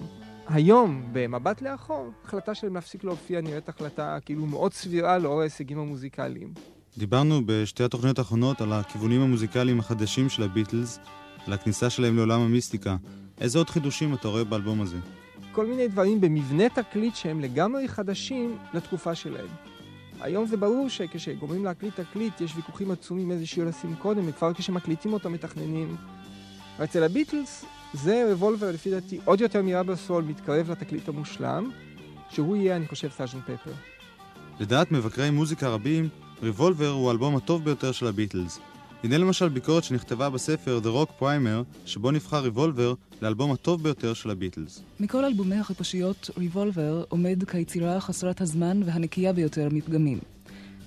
[0.50, 6.52] היום, במבט לאחור, החלטה שלהם להפסיק להופיע נראית החלטה כאילו מאוד סבירה לאור ההישגים המוזיקליים.
[6.98, 10.98] דיברנו בשתי התוכניות האחרונות על הכיוונים המוזיקליים החדשים של הביטלס,
[11.46, 12.96] על הכניסה שלהם לעולם המיסטיקה.
[13.40, 14.96] איזה עוד חידושים אתה רואה באלבום הזה?
[15.52, 19.48] כל מיני דברים במבנה תקליט שהם לגמרי חדשים לתקופה שלהם.
[20.20, 25.12] היום זה ברור שכשגומרים להקליט תקליט יש ויכוחים עצומים איזה שיר לשים קודם, וכבר כשמקליטים
[25.12, 25.96] אותו מתכננים.
[26.84, 27.64] אצל הביטלס
[27.94, 31.70] זה רבולבר לפי דעתי עוד יותר מרבר סול מתקרב לתקליט המושלם,
[32.30, 33.72] שהוא יהיה אני חושב סאז'ן פפר.
[34.60, 36.08] לדעת מבקרי מוזיקה רבים,
[36.42, 38.60] ריבולבר הוא האלבום הטוב ביותר של הביטלס.
[39.04, 44.30] הנה למשל ביקורת שנכתבה בספר The Rock Primer, שבו נבחר ריבולבר לאלבום הטוב ביותר של
[44.30, 44.82] הביטלס.
[45.00, 50.18] מכל אלבומי החיפושיות, ריבולבר עומד כיצירה חסרת הזמן והנקייה ביותר מפגמים.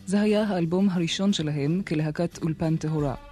[0.05, 3.30] זה היה האלבום הראשון שלהם כלהקת אולפן טהורה.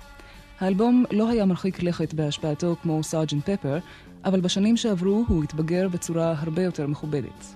[0.60, 3.78] האלבום לא היה מרחיק לכת בהשפעתו כמו סארג'נט פפר,
[4.26, 7.56] אבל בשנים שעברו הוא התבגר בצורה הרבה יותר מכובדת.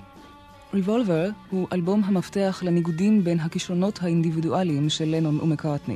[0.73, 5.95] ריבולבר הוא אלבום המפתח לניגודים בין הכישרונות האינדיבידואליים של לנון ומקארטני.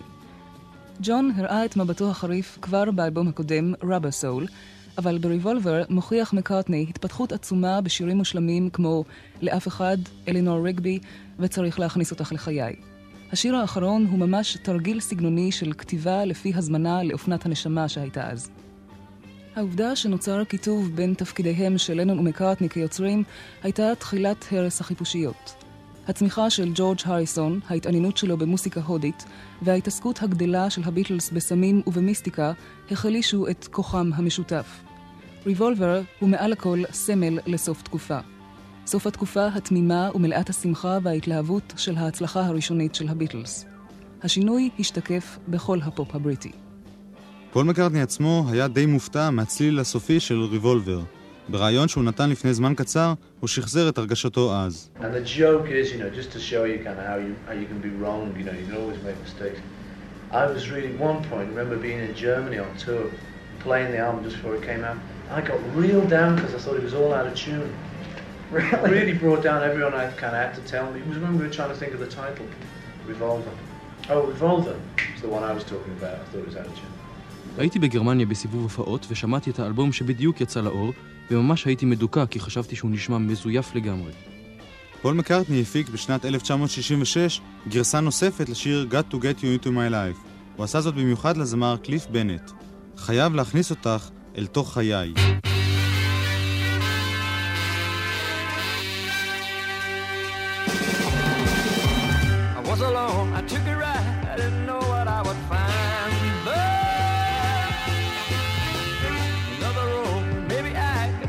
[1.01, 4.45] ג'ון הראה את מבטו החריף כבר באלבום הקודם, רבר סול,
[4.97, 9.03] אבל בריבולבר מוכיח מקארטני התפתחות עצומה בשירים מושלמים כמו
[9.41, 9.97] לאף אחד,
[10.28, 10.99] אלינור רגבי,
[11.39, 12.76] וצריך להכניס אותך לחיי.
[13.32, 18.49] השיר האחרון הוא ממש תרגיל סגנוני של כתיבה לפי הזמנה לאופנת הנשמה שהייתה אז.
[19.55, 23.23] העובדה שנוצר כיתוב בין תפקידיהם של לנון ומקארטני כיוצרים
[23.63, 25.63] הייתה תחילת הרס החיפושיות.
[26.07, 29.25] הצמיחה של ג'ורג' הריסון, ההתעניינות שלו במוסיקה הודית,
[29.61, 32.51] וההתעסקות הגדלה של הביטלס בסמים ובמיסטיקה
[32.91, 34.80] החלישו את כוחם המשותף.
[35.45, 38.19] ריבולבר הוא מעל הכל סמל לסוף תקופה.
[38.88, 43.65] סוף התקופה התמימה ומלאת השמחה וההתלהבות של ההצלחה הראשונית של הביטלס.
[44.23, 46.51] השינוי השתקף בכל הפופ הבריטי.
[47.51, 50.99] פול מקארטני עצמו היה די מופתע מהצליל הסופי של ריבולבר.
[51.49, 54.89] בריאיון שהוא נתן לפני זמן קצר, הוא שחזר את הרגשתו אז.
[54.99, 57.55] And the joke is, you know, just to show you kind of how you how
[57.61, 59.59] you can be wrong, you know, you can always make mistakes.
[60.31, 63.03] I was really at one point, remember being in Germany on tour,
[63.65, 64.97] playing the album just before it came out.
[65.38, 67.69] I got real down because I thought it was all out of tune.
[68.51, 68.89] Really?
[68.95, 70.99] really brought down everyone I kind of had to tell me.
[71.01, 72.45] It was when we were trying to think of the title,
[73.11, 73.53] Revolver.
[74.09, 74.75] Oh, Revolver
[75.15, 76.15] is the one I was talking about.
[76.21, 76.93] I thought it was out of tune.
[77.57, 80.93] הייתי בגרמניה בסיבוב הופעות ושמעתי את האלבום שבדיוק יצא לאור,
[81.31, 84.11] וממש הייתי מדוכא כי חשבתי שהוא נשמע מזויף לגמרי.
[85.01, 90.27] פול מקארטני הפיק בשנת 1966 גרסה נוספת לשיר Got to Get You Into My Life.
[90.55, 92.51] הוא עשה זאת במיוחד לזמר קליף בנט.
[92.97, 95.13] חייב להכניס אותך אל תוך חיי.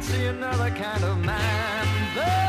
[0.08, 2.47] See another kind of man.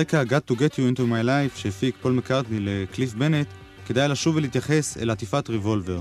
[0.00, 3.46] רקע Got to Get You Into My Life שהפיק פול מקארטני לקליף בנט,
[3.86, 6.00] כדאי לשוב ולהתייחס אל עטיפת ריבולבר.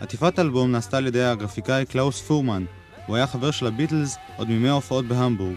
[0.00, 2.64] עטיפת האלבום נעשתה על ידי הגרפיקאי קלאוס פורמן.
[3.06, 5.56] הוא היה חבר של הביטלס עוד מימי ההופעות בהמבורג.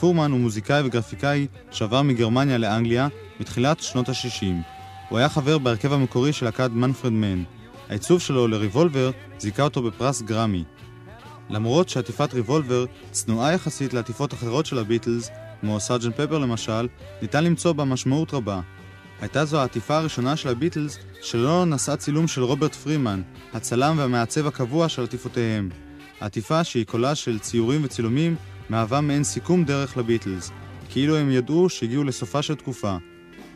[0.00, 3.08] פורמן הוא מוזיקאי וגרפיקאי שעבר מגרמניה לאנגליה
[3.40, 4.44] בתחילת שנות ה-60.
[5.08, 7.42] הוא היה חבר בהרכב המקורי של להקת מנפרד מן.
[7.88, 10.64] העיצוב שלו לריבולבר זיכה אותו בפרס גרמי.
[11.50, 15.30] למרות שעטיפת ריבולבר צנועה יחסית לעטיפות אחרות של הביטלס,
[15.60, 16.88] כמו סארג'נט פפר למשל,
[17.22, 18.60] ניתן למצוא בה משמעות רבה.
[19.20, 24.88] הייתה זו העטיפה הראשונה של הביטלס שלא נשאה צילום של רוברט פרימן, הצלם והמעצב הקבוע
[24.88, 25.70] של עטיפותיהם.
[26.20, 28.36] העטיפה, שהיא קולה של ציורים וצילומים,
[28.68, 30.50] מהווה מעין סיכום דרך לביטלס,
[30.90, 32.96] כאילו הם ידעו שהגיעו לסופה של תקופה.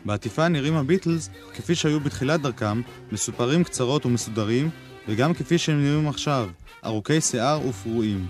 [0.05, 2.83] בעטיפה נראים הביטלס כפי שהיו בתחילת דרכם,
[3.13, 4.71] מסופרים קצרות ומסודרים,
[5.09, 6.49] וגם כפי שהם נראים עכשיו,
[6.85, 8.27] ארוכי שיער ופרועים.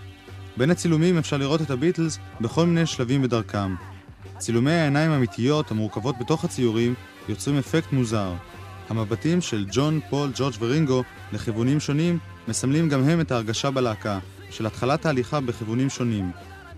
[0.57, 3.75] בין הצילומים אפשר לראות את הביטלס בכל מיני שלבים בדרכם.
[4.39, 6.95] צילומי העיניים האמיתיות המורכבות בתוך הציורים
[7.29, 8.33] יוצרים אפקט מוזר.
[8.89, 11.03] המבטים של ג'ון, פול, ג'ורג' ורינגו
[11.33, 14.19] לכיוונים שונים מסמלים גם הם את ההרגשה בלהקה,
[14.51, 16.31] של התחלת ההליכה בכיוונים שונים.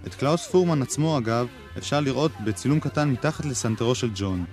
[0.06, 1.46] את קלאוס פורמן עצמו, אגב,
[1.78, 4.44] אפשר לראות בצילום קטן מתחת לסנטרו של ג'ון.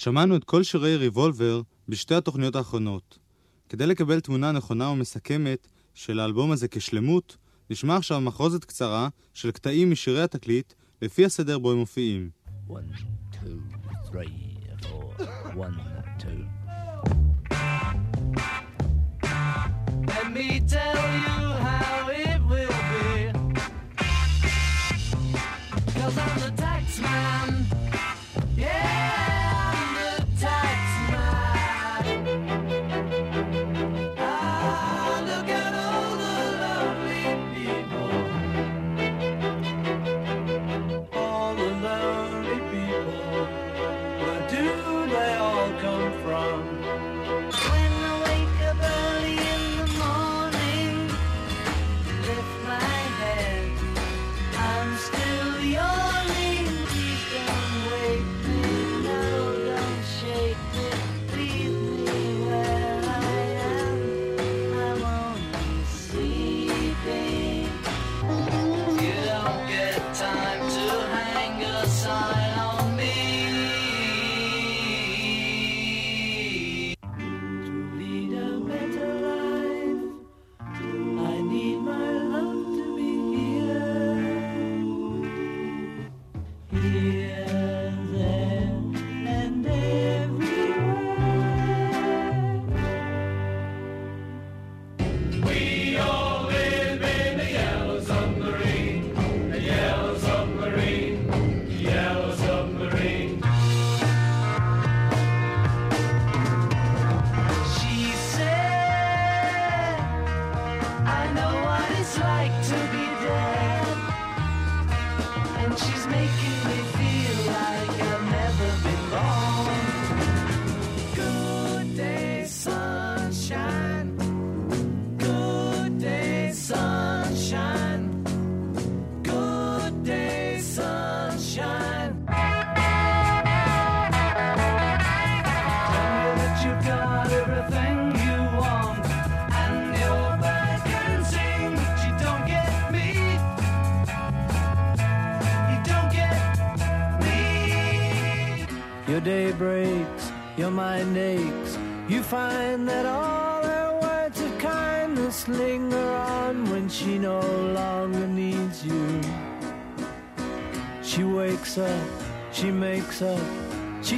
[0.00, 3.18] שמענו את כל שירי ריבולבר בשתי התוכניות האחרונות.
[3.68, 7.36] כדי לקבל תמונה נכונה ומסכמת של האלבום הזה כשלמות,
[7.70, 10.72] נשמע עכשיו מחרוזת קצרה של קטעים משירי התקליט
[11.02, 12.30] לפי הסדר בו הם מופיעים.
[12.68, 12.74] One,
[13.32, 13.60] two,
[14.10, 14.32] three,
[14.82, 15.04] four.
[15.64, 15.76] One,
[16.22, 16.40] two.
[20.12, 23.04] Let me tell you how it will be.
[25.96, 26.59] Cause I'm the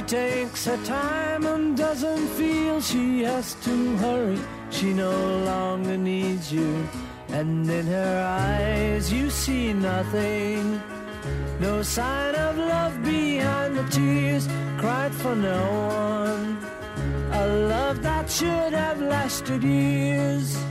[0.07, 4.39] takes her time and doesn't feel she has to hurry.
[4.69, 5.11] She no
[5.45, 6.87] longer needs you,
[7.29, 10.81] and in her eyes you see nothing.
[11.59, 14.47] No sign of love behind the tears
[14.77, 16.57] cried for no one.
[17.31, 20.62] A love that should have lasted years.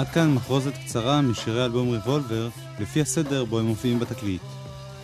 [0.00, 2.48] עד כאן מחרוזת קצרה משירי אלבום ריבולבר,
[2.80, 4.42] לפי הסדר בו הם מופיעים בתקליט.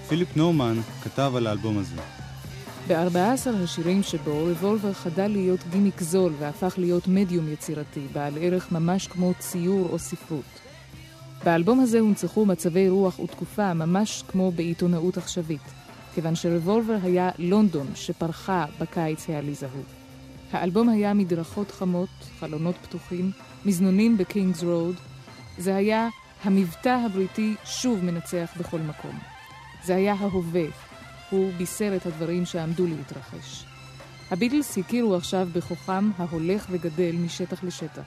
[0.09, 1.97] פיליפ נורמן כתב על האלבום הזה.
[2.89, 9.07] ב-14 השירים שבו ריבולבר חדל להיות גימיק זול והפך להיות מדיום יצירתי, בעל ערך ממש
[9.07, 10.61] כמו ציור או ספרות.
[11.45, 15.76] באלבום הזה הונצחו מצבי רוח ותקופה ממש כמו בעיתונאות עכשווית,
[16.17, 19.85] כיוון שריבולבר היה לונדון שפרחה בקיץ העליז ההוא.
[20.53, 22.09] האלבום היה מדרכות חמות,
[22.41, 23.31] חלונות פתוחים,
[23.65, 24.95] מזנונים בקינגס רוד.
[25.59, 26.09] זה היה
[26.45, 29.19] המבטא הבריטי שוב מנצח בכל מקום.
[29.85, 30.65] זה היה ההווה,
[31.31, 33.65] הוא בישר את הדברים שעמדו להתרחש.
[34.31, 38.05] הביטלס הכירו עכשיו בכוחם ההולך וגדל משטח לשטח.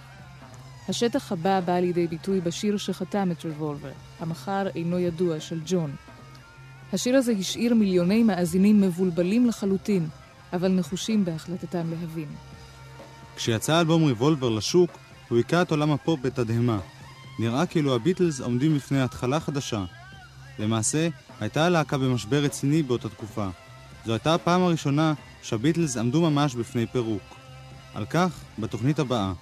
[0.90, 5.96] השטח הבא בא לידי ביטוי בשיר שחתם את ריבולבר, המחר אינו ידוע של ג'ון.
[6.94, 10.08] השיר הזה השאיר מיליוני מאזינים מבולבלים לחלוטין,
[10.54, 12.28] אבל נחושים בהחלטתם להבין.
[13.36, 14.92] כשיצא אלבום ריבולבר לשוק,
[15.30, 16.80] הוא היכה את עולם הפופ בתדהמה.
[17.40, 19.86] נראה כאילו הביטלס עומדים בפני התחלה חדשה.
[20.60, 21.08] למעשה,
[21.40, 23.48] הייתה הלהקה במשבר רציני באותה תקופה.
[24.06, 27.24] זו הייתה הפעם הראשונה שהביטלס עמדו ממש בפני פירוק.
[27.94, 29.34] על כך, בתוכנית הבאה.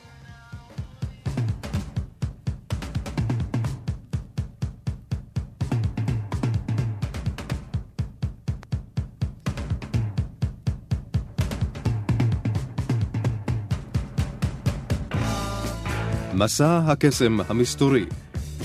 [16.40, 18.06] מסע הקסם המסתורי,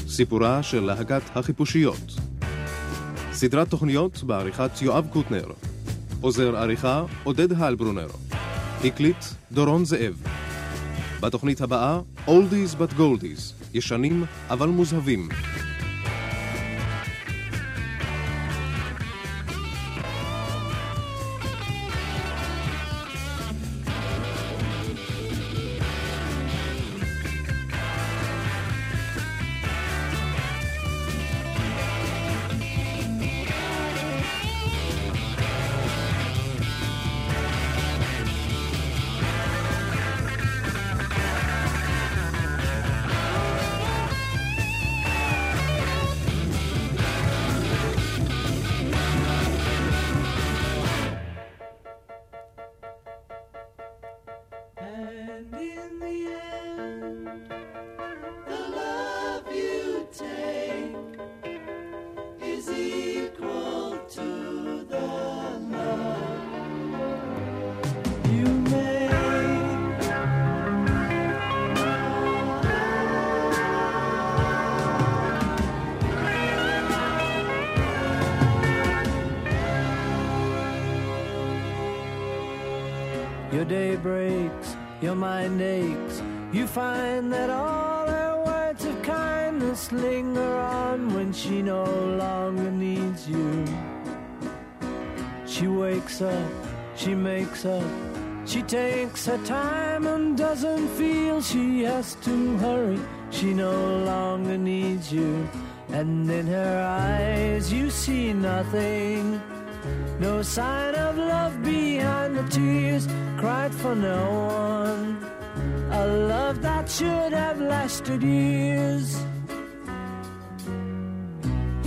[0.08, 2.14] סיפורה של להקת החיפושיות.
[3.32, 5.46] סדרת תוכניות בעריכת יואב קוטנר.
[6.20, 8.08] עוזר עריכה עודד הלברונר.
[8.84, 10.22] הקליט דורון זאב.
[11.20, 15.28] בתוכנית הבאה, Oldies but Goldies, ישנים אבל מוזהבים.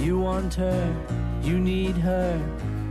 [0.05, 0.95] You want her,
[1.41, 2.39] you need her,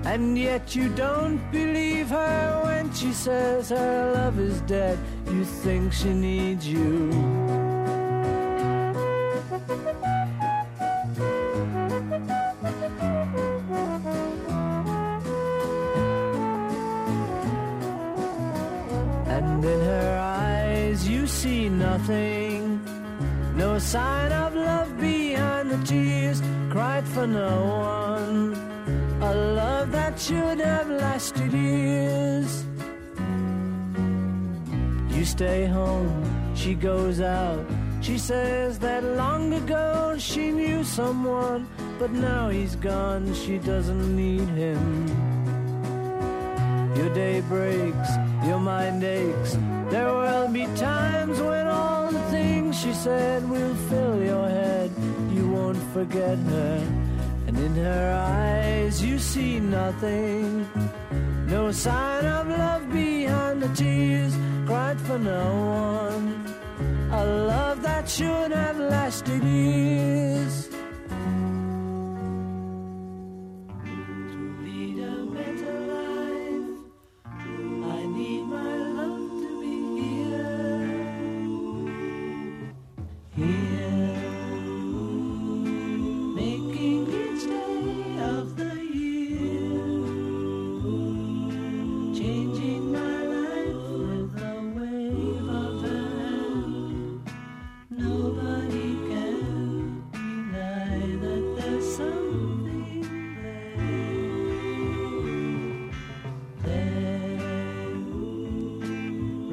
[0.05, 4.99] and yet you don't believe her when she says her love is dead.
[5.27, 7.64] You think she needs you.
[38.05, 41.66] She says that long ago she knew someone,
[41.98, 45.09] but now he's gone, she doesn't need him.
[46.94, 48.11] Your day breaks,
[48.44, 49.57] your mind aches.
[49.88, 54.90] There will be times when all the things she said will fill your head.
[55.32, 56.86] You won't forget her.
[57.46, 60.68] And in her eyes you see nothing.
[61.46, 64.36] No sign of love behind the tears
[64.66, 65.44] cried for no
[66.12, 66.34] one.
[67.17, 70.74] A love that should have lasted years.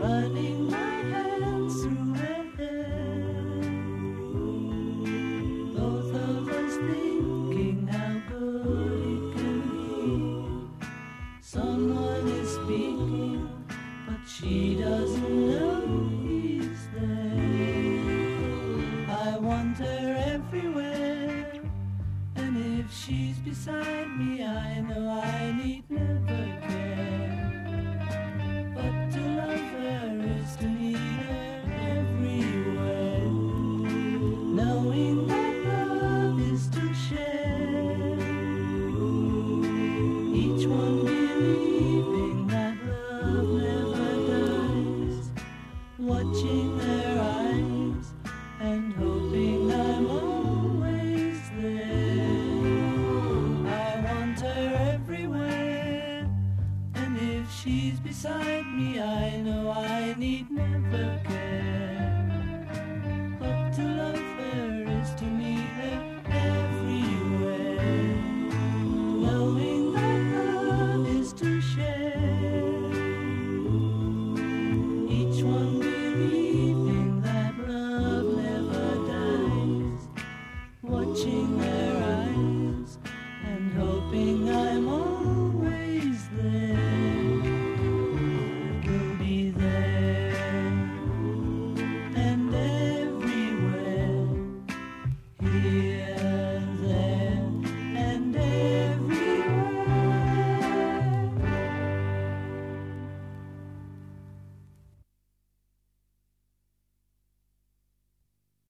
[0.01, 0.50] running.